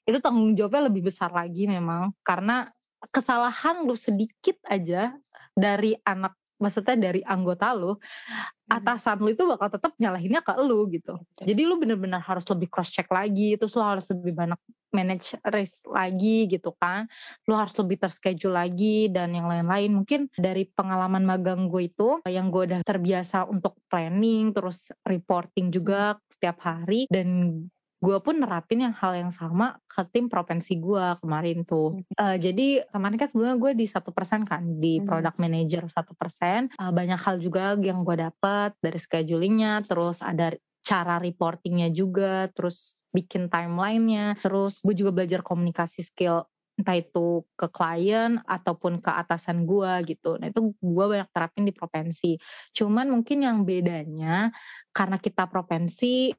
itu 0.05 0.19
tanggung 0.19 0.53
jawabnya 0.59 0.91
lebih 0.91 1.09
besar 1.09 1.31
lagi 1.31 1.71
memang. 1.71 2.13
Karena 2.27 2.67
kesalahan 3.15 3.87
lu 3.87 3.95
sedikit 3.95 4.59
aja 4.67 5.15
dari 5.55 5.95
anak 6.03 6.35
maksudnya 6.63 6.95
dari 6.95 7.21
anggota 7.27 7.75
lu, 7.75 7.99
hmm. 7.99 8.71
atasan 8.71 9.19
lu 9.19 9.35
itu 9.35 9.43
bakal 9.43 9.69
tetap 9.75 9.93
nyalahinnya 9.99 10.41
ke 10.47 10.55
lu 10.63 10.87
gitu. 10.95 11.19
Jadi 11.43 11.63
lu 11.67 11.83
bener-bener 11.83 12.23
harus 12.23 12.47
lebih 12.47 12.71
cross 12.71 12.95
check 12.95 13.11
lagi, 13.11 13.59
terus 13.59 13.75
lu 13.75 13.83
harus 13.83 14.07
lebih 14.15 14.39
banyak 14.39 14.61
manage 14.95 15.35
risk 15.51 15.89
lagi 15.91 16.47
gitu 16.47 16.71
kan. 16.79 17.11
Lu 17.51 17.59
harus 17.59 17.75
lebih 17.81 17.99
terschedule 17.99 18.55
lagi 18.55 19.11
dan 19.11 19.35
yang 19.35 19.51
lain-lain. 19.51 19.91
Mungkin 20.05 20.31
dari 20.39 20.69
pengalaman 20.71 21.27
magang 21.27 21.67
gue 21.67 21.91
itu 21.91 22.23
yang 22.29 22.55
gue 22.55 22.71
udah 22.71 22.81
terbiasa 22.87 23.51
untuk 23.51 23.75
planning, 23.91 24.55
terus 24.55 24.93
reporting 25.03 25.75
juga 25.75 26.21
setiap 26.31 26.63
hari 26.63 27.11
dan 27.11 27.59
gue 28.03 28.19
pun 28.19 28.35
nerapin 28.35 28.83
yang 28.83 28.95
hal 28.99 29.15
yang 29.15 29.31
sama 29.31 29.79
ke 29.87 30.03
tim 30.11 30.27
provinsi 30.27 30.83
gue 30.83 31.07
kemarin 31.23 31.63
tuh. 31.63 32.03
Uh, 32.19 32.35
jadi 32.35 32.83
kemarin 32.91 33.15
kan 33.15 33.29
sebelumnya 33.31 33.57
gue 33.63 33.73
di 33.79 33.87
satu 33.87 34.11
persen 34.11 34.43
kan 34.43 34.83
di 34.83 34.99
hmm. 34.99 35.07
product 35.07 35.39
manager 35.39 35.87
satu 35.87 36.13
persen. 36.19 36.67
Uh, 36.83 36.91
banyak 36.91 37.17
hal 37.23 37.39
juga 37.39 37.79
yang 37.79 38.03
gue 38.03 38.19
dapet 38.19 38.75
dari 38.83 38.99
schedulingnya, 38.99 39.87
terus 39.87 40.19
ada 40.19 40.51
cara 40.83 41.23
reportingnya 41.23 41.95
juga, 41.95 42.51
terus 42.51 42.99
bikin 43.15 43.47
timelinenya, 43.47 44.35
terus 44.35 44.83
gue 44.83 44.99
juga 44.99 45.15
belajar 45.15 45.47
komunikasi 45.47 46.03
skill 46.03 46.43
entah 46.73 46.99
itu 46.99 47.47
ke 47.55 47.69
klien 47.71 48.41
ataupun 48.43 48.99
ke 48.99 49.11
atasan 49.13 49.69
gue 49.69 49.93
gitu. 50.09 50.41
Nah 50.41 50.51
itu 50.51 50.75
gue 50.75 51.05
banyak 51.07 51.31
terapin 51.31 51.69
di 51.69 51.71
provinsi. 51.71 52.41
Cuman 52.75 53.13
mungkin 53.13 53.45
yang 53.45 53.63
bedanya 53.63 54.51
karena 54.91 55.21
kita 55.21 55.47
provinsi 55.47 56.33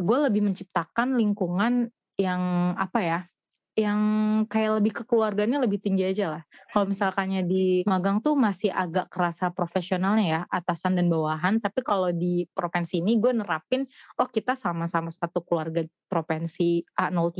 gue 0.00 0.18
lebih 0.30 0.42
menciptakan 0.44 1.18
lingkungan 1.18 1.88
yang 2.18 2.74
apa 2.74 2.98
ya 3.00 3.18
yang 3.78 4.00
kayak 4.50 4.82
lebih 4.82 4.92
kekeluarganya 5.02 5.62
lebih 5.62 5.78
tinggi 5.78 6.02
aja 6.02 6.34
lah. 6.34 6.42
Kalau 6.74 6.90
misalkannya 6.90 7.46
di 7.46 7.86
magang 7.86 8.18
tuh 8.18 8.34
masih 8.34 8.74
agak 8.74 9.06
kerasa 9.06 9.54
profesionalnya 9.54 10.26
ya, 10.26 10.40
atasan 10.50 10.98
dan 10.98 11.06
bawahan. 11.06 11.62
Tapi 11.62 11.86
kalau 11.86 12.10
di 12.10 12.42
provinsi 12.58 12.98
ini 12.98 13.22
gue 13.22 13.30
nerapin, 13.30 13.86
oh 14.18 14.26
kita 14.26 14.58
sama-sama 14.58 15.14
satu 15.14 15.46
keluarga 15.46 15.86
provinsi 16.10 16.82
A03, 16.98 17.38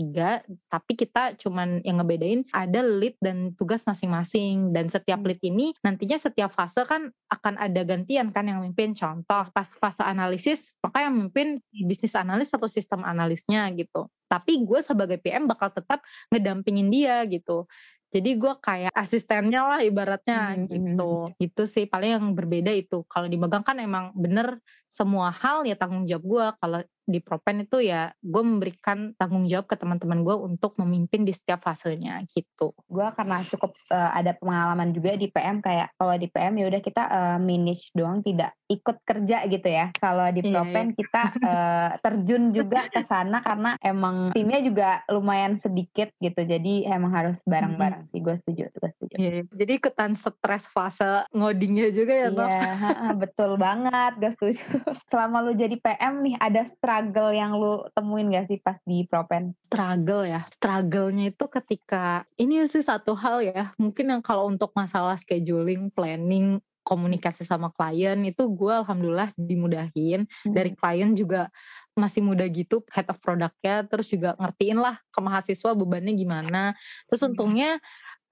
tapi 0.70 0.92
kita 0.94 1.34
cuman 1.42 1.82
yang 1.82 1.98
ngebedain 1.98 2.46
ada 2.54 2.86
lead 2.86 3.18
dan 3.18 3.58
tugas 3.58 3.82
masing-masing. 3.82 4.70
Dan 4.70 4.86
setiap 4.86 5.18
lead 5.26 5.42
ini 5.42 5.74
nantinya 5.82 6.22
setiap 6.22 6.54
fase 6.54 6.86
kan 6.86 7.10
akan 7.34 7.58
ada 7.58 7.82
gantian 7.82 8.30
kan 8.30 8.46
yang 8.46 8.62
mimpin. 8.62 8.94
Contoh 8.94 9.50
pas 9.50 9.66
fase 9.66 10.06
analisis, 10.06 10.70
maka 10.86 11.02
yang 11.02 11.18
mimpin 11.18 11.58
bisnis 11.82 12.14
analis 12.14 12.54
atau 12.54 12.70
sistem 12.70 13.02
analisnya 13.02 13.66
gitu 13.74 14.06
tapi 14.28 14.62
gue 14.62 14.84
sebagai 14.84 15.18
PM 15.18 15.48
bakal 15.48 15.72
tetap 15.72 16.04
ngedampingin 16.28 16.88
dia 16.92 17.24
gitu. 17.26 17.64
Jadi 18.08 18.40
gue 18.40 18.54
kayak 18.64 18.92
asistennya 18.96 19.60
lah 19.68 19.80
ibaratnya 19.84 20.56
hmm, 20.56 20.64
gitu. 20.68 21.10
hmm. 21.28 21.32
gitu 21.40 21.62
sih 21.68 21.84
paling 21.84 22.16
yang 22.16 22.26
berbeda 22.32 22.72
itu. 22.72 23.04
Kalau 23.04 23.28
di 23.28 23.36
magang 23.36 23.60
kan 23.60 23.76
emang 23.76 24.16
bener 24.16 24.60
semua 24.88 25.28
hal 25.28 25.68
ya 25.68 25.76
tanggung 25.76 26.08
jawab 26.08 26.24
gue. 26.24 26.46
Kalau 26.56 26.80
di 27.08 27.24
Propen 27.24 27.64
itu 27.64 27.80
ya 27.80 28.12
gue 28.20 28.42
memberikan 28.44 29.16
tanggung 29.16 29.48
jawab 29.48 29.64
ke 29.64 29.80
teman-teman 29.80 30.20
gue 30.20 30.36
untuk 30.36 30.76
memimpin 30.76 31.24
di 31.24 31.32
setiap 31.32 31.64
fasenya 31.64 32.20
gitu. 32.28 32.76
Gue 32.84 33.08
karena 33.16 33.40
cukup 33.48 33.72
uh, 33.88 34.12
ada 34.12 34.36
pengalaman 34.36 34.92
juga 34.92 35.16
di 35.16 35.32
PM 35.32 35.64
kayak 35.64 35.96
kalau 35.96 36.14
di 36.20 36.28
PM 36.28 36.60
ya 36.60 36.68
udah 36.68 36.80
kita 36.84 37.02
uh, 37.08 37.38
manage 37.40 37.88
doang 37.96 38.20
tidak 38.20 38.52
ikut 38.68 39.00
kerja 39.08 39.48
gitu 39.48 39.68
ya. 39.72 39.88
Kalau 39.96 40.28
di 40.28 40.44
iya, 40.44 40.52
Propen 40.60 40.76
yeah, 40.76 40.84
yeah. 40.84 40.98
kita 41.00 41.22
uh, 41.40 41.90
terjun 42.04 42.42
juga 42.52 42.80
ke 42.92 43.00
sana 43.08 43.40
karena 43.40 43.80
emang 43.80 44.36
timnya 44.36 44.60
juga 44.60 44.88
lumayan 45.08 45.56
sedikit 45.64 46.12
gitu. 46.20 46.44
Jadi 46.44 46.84
emang 46.84 47.10
harus 47.16 47.36
bareng-bareng 47.48 48.12
sih. 48.12 48.20
Gue 48.20 48.36
setuju, 48.44 48.68
gue 48.76 48.90
setuju. 49.00 49.14
Yeah, 49.16 49.48
jadi 49.56 49.80
ikutan 49.80 50.12
stres 50.20 50.68
fase 50.68 51.24
ngodingnya 51.32 51.88
juga 51.96 52.12
ya, 52.12 52.28
Iya, 52.28 52.44
yeah, 52.44 53.12
betul 53.16 53.56
banget. 53.56 54.12
Gue 54.20 54.32
setuju. 54.36 54.62
Selama 55.10 55.40
lu 55.48 55.56
jadi 55.56 55.80
PM 55.80 56.20
nih 56.20 56.36
ada 56.36 56.68
struggle 56.76 56.97
struggle 56.98 57.30
yang 57.30 57.54
lu 57.54 57.86
temuin 57.94 58.26
gak 58.34 58.50
sih 58.50 58.58
pas 58.58 58.74
di 58.82 59.06
Propen? 59.06 59.54
Struggle 59.70 60.26
ya, 60.26 60.42
struggle-nya 60.50 61.30
itu 61.30 61.46
ketika, 61.46 62.26
ini 62.34 62.66
sih 62.66 62.82
satu 62.82 63.14
hal 63.14 63.38
ya, 63.46 63.70
mungkin 63.78 64.10
yang 64.10 64.18
kalau 64.18 64.50
untuk 64.50 64.74
masalah 64.74 65.14
scheduling, 65.14 65.94
planning, 65.94 66.58
komunikasi 66.82 67.46
sama 67.46 67.70
klien 67.70 68.18
itu 68.26 68.50
gue 68.50 68.72
alhamdulillah 68.72 69.30
dimudahin 69.38 70.26
hmm. 70.26 70.56
dari 70.56 70.74
klien 70.74 71.14
juga 71.14 71.52
masih 71.92 72.24
muda 72.24 72.48
gitu 72.48 72.80
head 72.88 73.04
of 73.12 73.20
produknya 73.20 73.84
terus 73.84 74.08
juga 74.08 74.32
ngertiin 74.40 74.80
lah 74.80 74.96
ke 75.12 75.20
mahasiswa 75.20 75.76
bebannya 75.76 76.16
gimana 76.16 76.72
terus 77.12 77.20
hmm. 77.20 77.36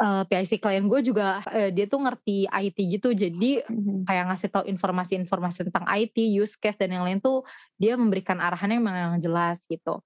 Uh, 0.00 0.22
PIC 0.28 0.61
klien 0.61 0.85
gue 0.85 1.00
juga 1.04 1.40
uh, 1.44 1.70
dia 1.72 1.87
tuh 1.88 2.00
ngerti 2.04 2.46
IT 2.48 2.78
gitu 2.98 3.12
jadi 3.16 3.64
mm-hmm. 3.64 4.04
kayak 4.04 4.24
ngasih 4.32 4.48
tahu 4.52 4.64
informasi-informasi 4.68 5.68
tentang 5.68 5.87
IT 5.88 6.16
use 6.20 6.56
case 6.56 6.76
dan 6.76 6.92
yang 6.92 7.04
lain 7.04 7.18
tuh 7.20 7.44
dia 7.80 7.96
memberikan 7.96 8.40
arahannya 8.40 8.80
memang 8.80 8.96
yang 8.96 9.16
jelas 9.20 9.64
gitu 9.68 10.00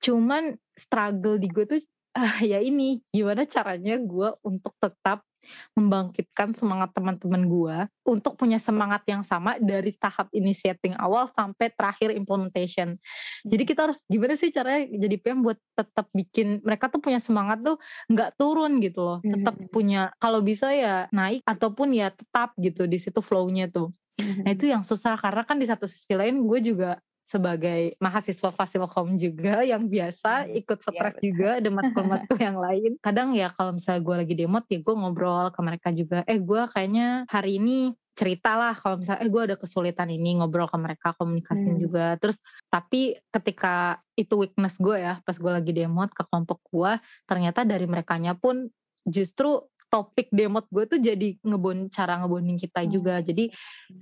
cuman 0.00 0.56
struggle 0.76 1.40
di 1.40 1.48
gue 1.48 1.64
tuh 1.64 1.80
uh, 2.16 2.40
ya 2.50 2.60
ini 2.60 3.00
gimana 3.12 3.44
caranya 3.44 4.00
gue 4.00 4.28
untuk 4.44 4.72
tetap 4.80 5.24
membangkitkan 5.74 6.56
semangat 6.56 6.92
teman-teman 6.96 7.42
gue 7.46 7.76
untuk 8.06 8.38
punya 8.38 8.56
semangat 8.56 9.02
yang 9.10 9.26
sama 9.26 9.58
dari 9.58 9.92
tahap 9.96 10.30
initiating 10.32 10.94
awal 10.96 11.28
sampai 11.32 11.72
terakhir 11.74 12.14
implementation. 12.14 12.94
Jadi 13.44 13.62
kita 13.66 13.90
harus 13.90 14.02
gimana 14.06 14.34
sih 14.38 14.50
caranya 14.54 14.86
jadi 14.88 15.16
PM 15.20 15.42
buat 15.42 15.58
tetap 15.74 16.06
bikin 16.14 16.62
mereka 16.62 16.88
tuh 16.88 17.02
punya 17.02 17.18
semangat 17.18 17.62
tuh 17.62 17.76
nggak 18.10 18.38
turun 18.38 18.78
gitu 18.78 19.00
loh, 19.02 19.18
tetap 19.24 19.54
mm 19.58 19.62
-hmm. 19.66 19.74
punya 19.74 20.02
kalau 20.22 20.40
bisa 20.40 20.70
ya 20.72 21.10
naik 21.10 21.42
ataupun 21.44 21.92
ya 21.92 22.12
tetap 22.14 22.54
gitu 22.58 22.86
di 22.86 22.98
situ 23.00 23.18
flow-nya 23.20 23.68
tuh. 23.68 23.90
Mm 24.16 24.24
-hmm. 24.24 24.42
Nah 24.46 24.50
itu 24.54 24.64
yang 24.70 24.82
susah 24.86 25.18
karena 25.20 25.42
kan 25.44 25.60
di 25.60 25.66
satu 25.68 25.84
sisi 25.84 26.14
lain 26.14 26.46
gue 26.46 26.58
juga 26.62 26.98
sebagai 27.26 27.98
mahasiswa 27.98 28.54
Fasilkom 28.54 29.18
juga 29.18 29.66
yang 29.66 29.90
biasa 29.90 30.46
hmm, 30.46 30.62
ikut 30.62 30.78
iya, 30.78 30.86
stres 30.86 31.16
ya, 31.18 31.22
juga 31.26 31.48
ada 31.58 31.70
matkul-matkul 31.76 32.38
yang 32.38 32.58
lain. 32.62 32.90
Kadang 33.02 33.34
ya 33.34 33.50
kalau 33.50 33.74
misalnya 33.74 34.02
gue 34.06 34.16
lagi 34.22 34.34
demo 34.38 34.58
ya 34.70 34.78
gue 34.78 34.94
ngobrol 34.94 35.50
ke 35.50 35.60
mereka 35.60 35.88
juga. 35.90 36.22
Eh 36.30 36.38
gue 36.38 36.62
kayaknya 36.70 37.26
hari 37.26 37.58
ini 37.58 37.90
cerita 38.16 38.56
lah 38.56 38.72
kalau 38.72 39.02
misalnya 39.02 39.20
eh 39.20 39.28
gue 39.28 39.42
ada 39.44 39.56
kesulitan 39.60 40.08
ini 40.08 40.40
ngobrol 40.40 40.70
ke 40.70 40.78
mereka 40.80 41.12
komunikasiin 41.20 41.76
hmm. 41.76 41.84
juga 41.84 42.06
terus 42.16 42.40
tapi 42.72 43.12
ketika 43.28 44.00
itu 44.16 44.40
weakness 44.40 44.80
gue 44.80 44.96
ya 44.96 45.20
pas 45.20 45.36
gue 45.36 45.52
lagi 45.52 45.76
demo 45.76 46.00
ke 46.08 46.24
kelompok 46.24 46.64
gue 46.72 46.96
ternyata 47.28 47.68
dari 47.68 47.84
mereka 47.84 48.16
pun 48.40 48.72
justru 49.04 49.68
topik 49.86 50.28
demot 50.34 50.66
gue 50.68 50.84
tuh 50.88 50.98
jadi 50.98 51.38
ngebon 51.46 51.88
cara 51.94 52.18
ngebonding 52.20 52.58
kita 52.58 52.82
juga. 52.90 53.22
Hmm. 53.22 53.26
Jadi 53.26 53.44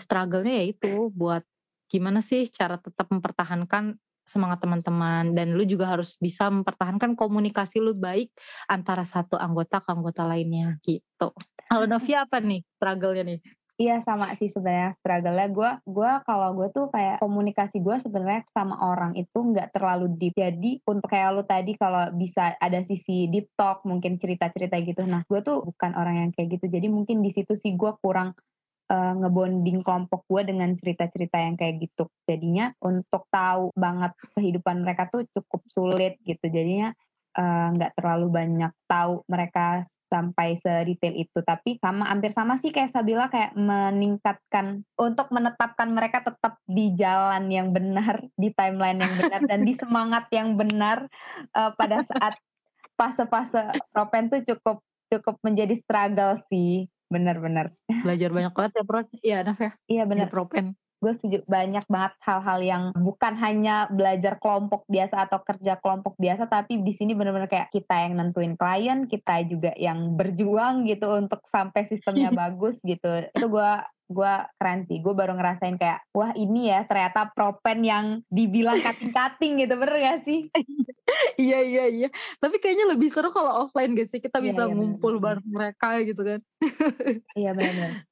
struggle-nya 0.01 0.55
ya 0.59 0.65
itu 0.73 1.13
buat 1.13 1.45
gimana 1.91 2.21
sih 2.25 2.49
cara 2.51 2.81
tetap 2.81 3.09
mempertahankan 3.11 3.97
semangat 4.25 4.65
teman-teman? 4.65 5.37
Dan 5.37 5.55
lu 5.55 5.65
juga 5.69 5.93
harus 5.93 6.17
bisa 6.17 6.49
mempertahankan 6.49 7.15
komunikasi 7.15 7.81
lu 7.81 7.93
baik 7.93 8.33
antara 8.69 9.05
satu 9.05 9.37
anggota 9.37 9.85
ke 9.85 9.91
anggota 9.93 10.25
lainnya 10.25 10.81
gitu. 10.81 11.33
Kalau 11.69 11.87
Novia 11.89 12.25
apa 12.25 12.41
nih 12.41 12.65
struggle-nya 12.77 13.25
nih? 13.25 13.41
Iya 13.75 14.07
sama 14.07 14.31
sih 14.39 14.55
sebenarnya 14.55 14.95
struggle-nya. 15.03 15.51
Gue 15.51 15.71
gue 15.83 16.11
kalau 16.23 16.55
gue 16.55 16.71
tuh 16.71 16.87
kayak 16.95 17.19
komunikasi 17.19 17.83
gue 17.83 17.97
sebenarnya 18.07 18.47
sama 18.55 18.79
orang 18.79 19.19
itu 19.19 19.35
nggak 19.35 19.75
terlalu 19.75 20.15
deep. 20.15 20.39
Jadi 20.39 20.79
untuk 20.87 21.11
kayak 21.11 21.35
lu 21.35 21.43
tadi 21.43 21.75
kalau 21.75 22.07
bisa 22.15 22.55
ada 22.63 22.79
sisi 22.87 23.27
deep 23.27 23.51
talk 23.59 23.83
mungkin 23.83 24.23
cerita-cerita 24.23 24.79
gitu. 24.79 25.03
Nah 25.03 25.27
gue 25.27 25.43
tuh 25.43 25.67
bukan 25.67 25.91
orang 25.99 26.23
yang 26.23 26.31
kayak 26.31 26.55
gitu. 26.55 26.71
Jadi 26.71 26.87
mungkin 26.87 27.19
di 27.19 27.35
situ 27.35 27.59
sih 27.59 27.75
gue 27.75 27.91
kurang 27.99 28.39
uh, 28.91 29.15
ngebonding 29.21 29.81
kelompok 29.81 30.25
gue 30.29 30.43
dengan 30.51 30.73
cerita-cerita 30.77 31.37
yang 31.41 31.57
kayak 31.57 31.85
gitu. 31.85 32.09
Jadinya 32.29 32.73
untuk 32.83 33.29
tahu 33.33 33.73
banget 33.77 34.13
kehidupan 34.37 34.85
mereka 34.85 35.09
tuh 35.09 35.25
cukup 35.33 35.63
sulit 35.71 36.19
gitu. 36.25 36.45
Jadinya 36.49 36.93
nggak 37.75 37.93
uh, 37.93 37.97
terlalu 37.99 38.27
banyak 38.31 38.73
tahu 38.87 39.27
mereka 39.27 39.89
sampai 40.15 40.55
sedetail 40.63 41.15
itu. 41.19 41.39
Tapi 41.43 41.83
sama 41.83 42.07
hampir 42.07 42.31
sama 42.31 42.63
sih 42.63 42.71
kayak 42.71 42.95
Sabila 42.95 43.27
kayak 43.27 43.59
meningkatkan 43.59 44.87
untuk 44.95 45.27
menetapkan 45.35 45.91
mereka 45.91 46.23
tetap 46.23 46.63
di 46.69 46.95
jalan 46.95 47.51
yang 47.51 47.75
benar 47.75 48.23
di 48.43 48.55
timeline 48.55 49.03
yang 49.03 49.15
benar 49.19 49.41
dan 49.43 49.61
di 49.67 49.75
semangat 49.75 50.31
yang 50.31 50.55
benar 50.55 51.11
uh, 51.59 51.75
pada 51.75 52.07
saat 52.07 52.39
fase-fase 52.95 53.75
propen 53.91 54.31
tuh 54.31 54.47
cukup 54.47 54.79
cukup 55.11 55.37
menjadi 55.43 55.75
struggle 55.83 56.39
sih 56.47 56.87
benar-benar 57.13 57.73
belajar 58.05 58.31
banyak 58.33 58.53
banget 58.53 58.73
ya 58.81 58.85
Pro 58.87 59.01
iya 59.21 59.39
Naf 59.45 59.61
ya? 59.61 59.73
Iya 59.89 60.03
benar. 60.09 60.29
Propen 60.33 60.75
gue 61.05 61.13
setuju 61.21 61.39
banyak 61.45 61.85
banget 61.85 62.13
hal-hal 62.25 62.59
yang 62.65 62.83
bukan 62.97 63.37
hanya 63.37 63.85
belajar 63.93 64.41
kelompok 64.41 64.89
biasa 64.89 65.29
atau 65.29 65.45
kerja 65.45 65.77
kelompok 65.85 66.17
biasa 66.17 66.49
tapi 66.49 66.81
di 66.81 66.97
sini 66.97 67.13
benar-benar 67.13 67.53
kayak 67.53 67.69
kita 67.69 68.09
yang 68.09 68.17
nentuin 68.17 68.57
klien 68.57 69.05
kita 69.05 69.45
juga 69.45 69.77
yang 69.77 70.17
berjuang 70.17 70.89
gitu 70.89 71.13
untuk 71.13 71.45
sampai 71.53 71.85
sistemnya 71.93 72.33
bagus 72.41 72.81
gitu. 72.81 73.29
Itu 73.37 73.53
gue 73.53 73.73
gue 74.09 74.35
keren 74.57 74.89
sih. 74.89 75.05
Gue 75.05 75.13
baru 75.13 75.37
ngerasain 75.37 75.77
kayak 75.77 76.09
wah 76.17 76.33
ini 76.33 76.73
ya 76.73 76.89
ternyata 76.89 77.29
propen 77.37 77.85
yang 77.85 78.07
dibilang 78.33 78.81
kating-kating 78.81 79.61
gitu. 79.61 79.77
Bener 79.77 79.97
gak 80.01 80.21
sih? 80.25 80.49
Iya 81.37 81.61
iya 81.61 81.85
iya. 81.91 82.09
Tapi 82.41 82.57
kayaknya 82.59 82.97
lebih 82.97 83.13
seru 83.13 83.29
kalau 83.29 83.69
offline 83.69 83.93
gak 83.93 84.09
sih? 84.09 84.25
Kita 84.25 84.41
iya, 84.41 84.47
bisa 84.51 84.63
iya, 84.65 84.73
ngumpul 84.73 85.21
bareng 85.21 85.45
mereka 85.45 86.01
gitu 86.01 86.25
kan. 86.25 86.41
Iya 87.37 87.53
benar 87.53 88.09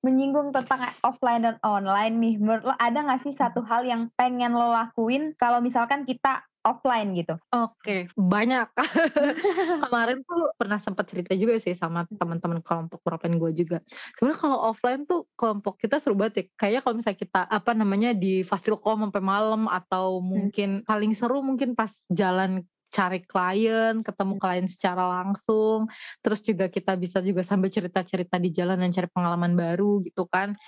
menyinggung 0.00 0.52
tentang 0.56 0.92
offline 1.04 1.44
dan 1.44 1.56
online 1.60 2.14
nih, 2.16 2.34
menurut 2.40 2.72
lo 2.72 2.74
ada 2.80 3.04
gak 3.04 3.20
sih 3.24 3.36
satu 3.36 3.60
hal 3.68 3.84
yang 3.84 4.08
pengen 4.16 4.56
lo 4.56 4.72
lakuin 4.72 5.36
kalau 5.36 5.60
misalkan 5.60 6.08
kita 6.08 6.40
offline 6.64 7.16
gitu? 7.16 7.36
Oke, 7.52 8.08
banyak. 8.16 8.68
Kemarin 9.88 10.20
tuh 10.24 10.52
pernah 10.56 10.76
sempat 10.76 11.08
cerita 11.08 11.32
juga 11.32 11.56
sih 11.60 11.72
sama 11.76 12.04
teman-teman 12.08 12.60
kelompok 12.60 13.00
propen 13.00 13.40
gue 13.40 13.52
juga. 13.56 13.80
Sebenarnya 14.16 14.40
kalau 14.40 14.58
offline 14.72 15.08
tuh 15.08 15.24
kelompok 15.36 15.80
kita 15.80 15.96
seru 15.96 16.16
banget 16.16 16.34
ya. 16.36 16.44
Kayaknya 16.60 16.80
kalau 16.84 16.94
misalnya 17.00 17.20
kita 17.20 17.40
apa 17.48 17.70
namanya 17.72 18.10
di 18.12 18.44
fasilkom 18.44 19.08
sampai 19.08 19.22
malam 19.24 19.62
atau 19.68 20.20
hmm. 20.20 20.24
mungkin 20.24 20.70
hmm. 20.82 20.86
paling 20.88 21.12
seru 21.16 21.40
mungkin 21.40 21.72
pas 21.72 21.92
jalan 22.12 22.64
cari 22.90 23.22
klien, 23.22 24.02
ketemu 24.02 24.34
iya. 24.36 24.42
klien 24.42 24.66
secara 24.66 25.02
langsung, 25.06 25.86
terus 26.20 26.42
juga 26.42 26.66
kita 26.66 26.98
bisa 26.98 27.22
juga 27.22 27.46
sambil 27.46 27.70
cerita-cerita 27.70 28.36
di 28.42 28.50
jalan 28.50 28.82
dan 28.82 28.90
cari 28.90 29.08
pengalaman 29.08 29.54
baru 29.54 30.02
gitu 30.02 30.26
kan. 30.26 30.58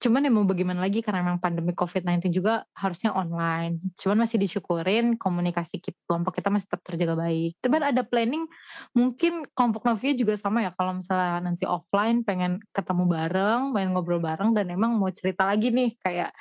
Cuman 0.00 0.24
ya 0.24 0.32
mau 0.32 0.44
bagaimana 0.48 0.80
lagi 0.80 1.00
karena 1.04 1.24
memang 1.24 1.40
pandemi 1.40 1.72
COVID-19 1.76 2.32
juga 2.32 2.64
harusnya 2.76 3.12
online. 3.12 3.80
Cuman 4.00 4.24
masih 4.24 4.40
disyukurin 4.40 5.16
komunikasi 5.16 5.80
kita, 5.80 5.96
kelompok 6.08 6.40
kita 6.40 6.48
masih 6.48 6.68
tetap 6.68 6.80
terjaga 6.84 7.14
baik. 7.16 7.56
Cuman 7.60 7.82
ada 7.84 8.04
planning 8.04 8.44
mungkin 8.96 9.44
kelompok 9.52 9.84
Novia 9.88 10.12
juga 10.16 10.36
sama 10.36 10.64
ya 10.64 10.72
kalau 10.76 11.00
misalnya 11.00 11.44
nanti 11.44 11.64
offline 11.64 12.24
pengen 12.24 12.60
ketemu 12.72 13.04
bareng, 13.08 13.72
pengen 13.72 13.90
ngobrol 13.96 14.20
bareng 14.20 14.52
dan 14.52 14.68
emang 14.72 14.96
mau 14.96 15.08
cerita 15.12 15.48
lagi 15.48 15.72
nih 15.72 15.96
kayak 16.00 16.32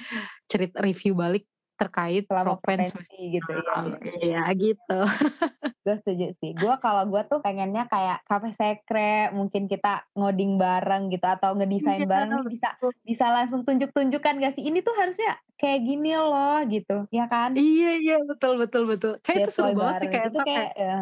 cerita 0.48 0.80
review 0.84 1.16
balik 1.16 1.48
terkait 1.80 2.28
selama 2.28 2.60
propensi 2.60 3.40
gitu 3.40 3.50
ya. 3.56 3.74
Oh, 3.80 3.96
iya 4.20 4.44
gitu. 4.52 5.00
gue 5.88 5.96
setuju 6.04 6.36
sih. 6.44 6.52
Gue 6.52 6.76
kalau 6.84 7.08
gue 7.08 7.24
tuh 7.32 7.40
pengennya 7.40 7.88
kayak 7.88 8.20
kafe 8.28 8.52
sekre, 8.60 9.32
mungkin 9.32 9.72
kita 9.72 10.04
ngoding 10.20 10.60
bareng 10.60 11.08
gitu 11.08 11.24
atau 11.24 11.56
ngedesain 11.56 12.04
iya, 12.04 12.10
bareng 12.12 12.44
bisa 12.52 12.76
bisa 13.08 13.26
langsung 13.32 13.64
tunjuk-tunjukkan 13.64 14.44
gak 14.44 14.54
sih 14.60 14.68
ini 14.68 14.84
tuh 14.84 14.92
harusnya 15.00 15.40
kayak 15.56 15.80
gini 15.88 16.12
loh 16.20 16.60
gitu, 16.68 17.08
ya 17.16 17.32
kan? 17.32 17.56
Iya 17.56 17.92
iya 18.04 18.18
betul 18.28 18.60
betul 18.60 18.84
betul. 18.84 19.14
Kayak 19.24 19.48
itu 19.48 19.52
seru 19.56 19.72
banget 19.72 19.96
sih 20.04 20.10
kayak 20.12 20.26
itu 20.36 20.40
kayak. 20.44 20.70
Ya, 20.76 21.00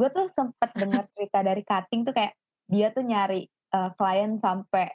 gue 0.00 0.08
tuh 0.16 0.26
sempet 0.32 0.70
dengar 0.72 1.04
cerita 1.12 1.38
dari 1.44 1.62
cutting 1.62 2.08
tuh 2.08 2.16
kayak 2.16 2.32
dia 2.72 2.88
tuh 2.88 3.04
nyari 3.04 3.44
uh, 3.76 3.92
klien 4.00 4.40
sampai 4.40 4.88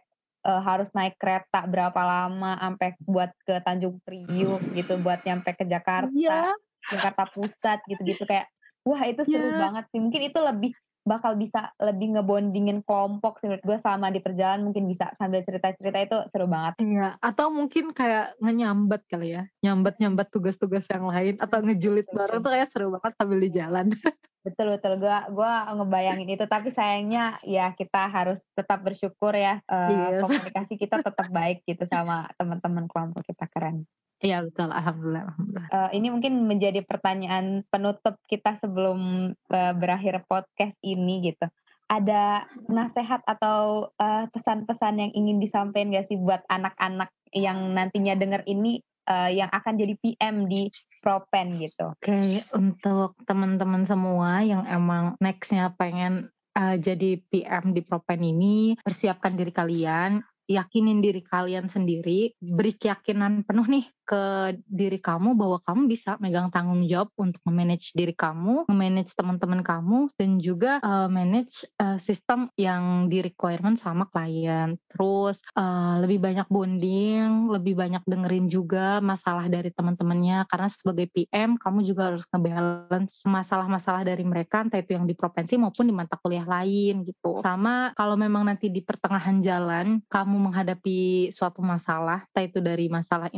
uh, 0.46 0.62
harus 0.62 0.88
naik 0.94 1.18
kereta 1.18 1.66
berapa 1.66 1.98
lama 1.98 2.56
sampai 2.62 2.94
buat 3.02 3.34
ke 3.44 3.58
Tanjung 3.66 3.98
Priuk 4.06 4.62
gitu 4.78 5.02
buat 5.02 5.26
nyampe 5.26 5.58
ke 5.58 5.66
Jakarta 5.66 6.14
yeah. 6.14 6.54
Jakarta 6.88 7.26
Pusat 7.34 7.82
gitu-gitu 7.90 8.24
kayak 8.30 8.48
wah 8.86 9.02
itu 9.02 9.26
seru 9.26 9.50
yeah. 9.50 9.60
banget 9.60 9.84
sih 9.90 10.00
mungkin 10.00 10.22
itu 10.30 10.40
lebih 10.40 10.72
bakal 11.06 11.38
bisa 11.38 11.70
lebih 11.78 12.18
ngebondingin 12.18 12.82
kelompok 12.82 13.38
sih 13.38 13.46
menurut 13.46 13.62
gue 13.62 13.78
sama 13.86 14.10
di 14.10 14.18
perjalanan 14.18 14.66
mungkin 14.66 14.90
bisa 14.90 15.14
sambil 15.22 15.46
cerita-cerita 15.46 16.02
itu 16.02 16.18
seru 16.34 16.50
banget. 16.50 16.82
Iya, 16.82 17.22
atau 17.22 17.54
mungkin 17.54 17.94
kayak 17.94 18.34
ngenyambat 18.42 19.06
kali 19.06 19.38
ya, 19.38 19.46
nyambat-nyambat 19.62 20.34
tugas-tugas 20.34 20.90
yang 20.90 21.06
lain 21.06 21.38
atau 21.38 21.62
ngejulit 21.62 22.10
bareng 22.10 22.42
tuh 22.42 22.50
kayak 22.50 22.74
seru 22.74 22.90
banget 22.90 23.14
sambil 23.22 23.38
di 23.38 23.50
jalan. 23.54 23.88
Betul 24.46 24.78
betul 24.78 25.02
gua 25.02 25.26
gua 25.34 25.74
ngebayangin 25.74 26.38
itu 26.38 26.46
tapi 26.46 26.70
sayangnya 26.70 27.42
ya 27.42 27.74
kita 27.74 28.06
harus 28.06 28.38
tetap 28.54 28.86
bersyukur 28.86 29.34
ya 29.34 29.58
uh, 29.66 29.90
iya. 29.90 30.22
komunikasi 30.24 30.78
kita 30.78 31.02
tetap 31.02 31.28
baik 31.34 31.66
gitu 31.66 31.82
sama 31.90 32.30
teman-teman 32.38 32.86
kelompok 32.86 33.26
kita 33.26 33.50
keren. 33.50 33.90
Iya 34.22 34.46
betul 34.46 34.70
alhamdulillah. 34.70 35.34
alhamdulillah. 35.34 35.68
Uh, 35.74 35.90
ini 35.98 36.08
mungkin 36.14 36.46
menjadi 36.46 36.86
pertanyaan 36.86 37.66
penutup 37.74 38.22
kita 38.30 38.62
sebelum 38.62 39.34
uh, 39.50 39.74
berakhir 39.74 40.22
podcast 40.30 40.78
ini 40.86 41.34
gitu. 41.34 41.50
Ada 41.86 42.50
nasihat 42.66 43.22
atau 43.30 43.94
pesan-pesan 44.34 44.94
uh, 44.98 45.02
yang 45.06 45.12
ingin 45.14 45.38
disampaikan 45.38 45.94
gak 45.94 46.10
sih 46.10 46.18
buat 46.18 46.42
anak-anak 46.50 47.14
yang 47.30 47.78
nantinya 47.78 48.18
dengar 48.18 48.42
ini 48.50 48.82
uh, 49.10 49.30
yang 49.32 49.50
akan 49.50 49.74
jadi 49.78 49.94
PM 50.02 50.50
di 50.50 50.70
Propen 51.02 51.62
gitu. 51.62 51.94
Oke, 51.94 52.10
okay, 52.10 52.42
untuk 52.58 53.14
teman-teman 53.30 53.86
semua 53.86 54.42
yang 54.42 54.66
emang 54.66 55.14
nextnya 55.22 55.74
pengen 55.78 56.34
uh, 56.58 56.76
jadi 56.78 57.22
PM 57.30 57.74
di 57.74 57.82
Propen 57.86 58.22
ini, 58.26 58.74
persiapkan 58.82 59.38
diri 59.38 59.54
kalian 59.54 60.22
yakinin 60.46 61.02
diri 61.02 61.26
kalian 61.26 61.68
sendiri, 61.70 62.38
beri 62.38 62.78
keyakinan 62.78 63.46
penuh 63.50 63.66
nih 63.66 63.86
ke 64.06 64.56
diri 64.70 65.02
kamu 65.02 65.34
bahwa 65.34 65.58
kamu 65.66 65.90
bisa 65.90 66.16
megang 66.22 66.54
tanggung 66.54 66.86
jawab 66.86 67.10
untuk 67.18 67.42
memanage 67.50 67.92
diri 67.98 68.14
kamu, 68.14 68.70
memanage 68.70 69.12
teman-teman 69.18 69.66
kamu, 69.66 70.14
dan 70.16 70.38
juga 70.38 70.78
uh, 70.86 71.10
manage 71.10 71.66
uh, 71.82 71.98
sistem 71.98 72.48
yang 72.56 73.10
di 73.10 73.26
requirement 73.26 73.76
sama 73.82 74.06
klien. 74.08 74.78
Terus 74.94 75.42
uh, 75.58 75.98
lebih 76.00 76.22
banyak 76.22 76.48
bonding, 76.48 77.50
lebih 77.50 77.74
banyak 77.74 78.06
dengerin 78.06 78.48
juga 78.48 79.02
masalah 79.02 79.50
dari 79.50 79.74
teman-temannya, 79.74 80.46
karena 80.48 80.70
sebagai 80.70 81.10
PM 81.10 81.58
kamu 81.58 81.82
juga 81.84 82.14
harus 82.14 82.24
ngebalance 82.30 83.26
masalah-masalah 83.26 84.06
dari 84.06 84.22
mereka, 84.22 84.62
entah 84.62 84.80
itu 84.80 84.94
yang 84.94 85.10
di 85.10 85.18
provinsi 85.18 85.58
maupun 85.58 85.90
di 85.90 85.94
mata 85.98 86.16
kuliah 86.22 86.46
lain 86.46 87.02
gitu. 87.04 87.42
Sama 87.42 87.92
kalau 87.98 88.14
memang 88.14 88.46
nanti 88.46 88.70
di 88.70 88.86
pertengahan 88.86 89.42
jalan 89.42 90.00
kamu 90.06 90.36
menghadapi 90.52 91.34
suatu 91.34 91.66
masalah, 91.66 92.30
entah 92.30 92.46
itu 92.46 92.62
dari 92.62 92.86
masalah 92.86 93.34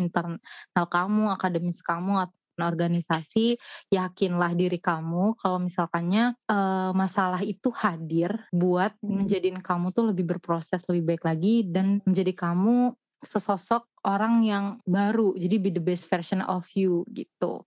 internal 0.73 0.89
kamu, 0.89 1.23
akademis 1.33 1.79
kamu, 1.83 2.13
atau 2.25 2.37
organisasi, 2.57 3.57
yakinlah 3.93 4.57
diri 4.57 4.81
kamu 4.81 5.37
kalau 5.37 5.61
misalkannya 5.61 6.33
uh, 6.49 6.89
masalah 6.97 7.45
itu 7.45 7.69
hadir 7.69 8.33
buat 8.49 8.97
hmm. 8.97 9.05
menjadikan 9.05 9.61
kamu 9.61 9.93
tuh 9.93 10.09
lebih 10.09 10.25
berproses 10.25 10.81
lebih 10.89 11.13
baik 11.13 11.23
lagi 11.25 11.69
dan 11.69 12.01
menjadi 12.09 12.33
kamu 12.33 12.97
sesosok 13.17 13.89
orang 14.05 14.45
yang 14.45 14.65
baru. 14.85 15.33
Jadi 15.33 15.55
be 15.57 15.69
the 15.73 15.81
best 15.81 16.05
version 16.05 16.45
of 16.45 16.69
you 16.77 17.01
gitu. 17.13 17.65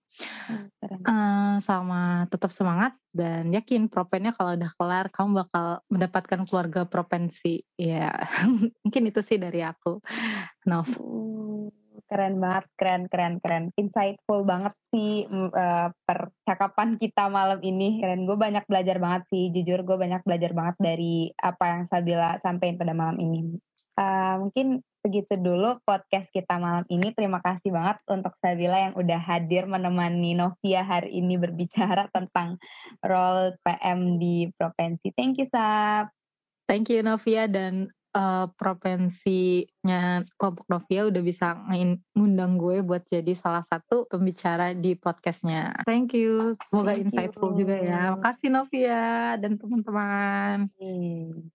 Uh, 1.03 1.59
sama 1.59 2.27
tetap 2.31 2.55
semangat 2.55 2.95
dan 3.11 3.51
yakin 3.51 3.91
propennya 3.91 4.31
kalau 4.31 4.55
udah 4.55 4.71
kelar 4.79 5.05
kamu 5.11 5.43
bakal 5.43 5.83
mendapatkan 5.91 6.41
keluarga 6.47 6.87
propensi 6.87 7.63
ya 7.75 8.11
mungkin 8.83 9.03
itu 9.07 9.19
sih 9.23 9.35
dari 9.39 9.63
aku 9.63 9.99
Nov 10.67 10.87
keren 12.11 12.43
banget 12.43 12.67
keren 12.75 13.03
keren 13.07 13.39
keren 13.39 13.71
insightful 13.79 14.43
banget 14.43 14.75
sih 14.91 15.23
uh, 15.31 15.87
percakapan 16.03 16.99
kita 16.99 17.31
malam 17.31 17.63
ini 17.63 18.03
keren 18.03 18.27
gue 18.27 18.35
banyak 18.35 18.67
belajar 18.67 18.99
banget 18.99 19.23
sih 19.31 19.55
jujur 19.55 19.87
gue 19.87 19.95
banyak 19.95 20.19
belajar 20.27 20.51
banget 20.51 20.75
dari 20.83 21.31
apa 21.39 21.63
yang 21.71 21.83
Sabila 21.87 22.35
sampaikan 22.43 22.75
pada 22.75 22.91
malam 22.91 23.15
ini 23.15 23.55
uh, 23.95 24.35
mungkin 24.43 24.83
segitu 25.01 25.33
dulu 25.33 25.81
podcast 25.81 26.29
kita 26.29 26.61
malam 26.61 26.85
ini. 26.87 27.09
Terima 27.17 27.41
kasih 27.41 27.73
banget 27.73 27.97
untuk 28.05 28.37
Sabila 28.37 28.77
yang 28.89 28.93
udah 28.93 29.17
hadir 29.17 29.65
menemani 29.65 30.37
Novia 30.37 30.85
hari 30.85 31.17
ini 31.17 31.41
berbicara 31.41 32.07
tentang 32.15 32.61
role 33.01 33.57
PM 33.65 34.21
di 34.21 34.49
provinsi. 34.55 35.09
Thank 35.17 35.41
you, 35.41 35.47
Sab. 35.49 36.13
Thank 36.69 36.93
you, 36.93 37.01
Novia. 37.01 37.49
Dan 37.49 37.89
uh, 38.15 38.47
provinsinya 38.55 40.23
kelompok 40.35 40.65
Novia 40.67 41.07
udah 41.07 41.23
bisa 41.23 41.55
ngundang 42.15 42.59
gue 42.59 42.83
buat 42.83 43.03
jadi 43.07 43.33
salah 43.35 43.63
satu 43.65 44.07
pembicara 44.07 44.75
di 44.75 44.95
podcastnya. 44.95 45.83
Thank 45.87 46.15
you. 46.15 46.55
Semoga 46.69 46.95
Thank 46.95 47.11
insightful 47.11 47.55
you. 47.55 47.65
juga 47.65 47.75
ya. 47.79 48.01
Makasih 48.15 48.49
Novia 48.51 49.35
dan 49.39 49.55
teman-teman. 49.55 50.67
Hmm. 50.79 51.51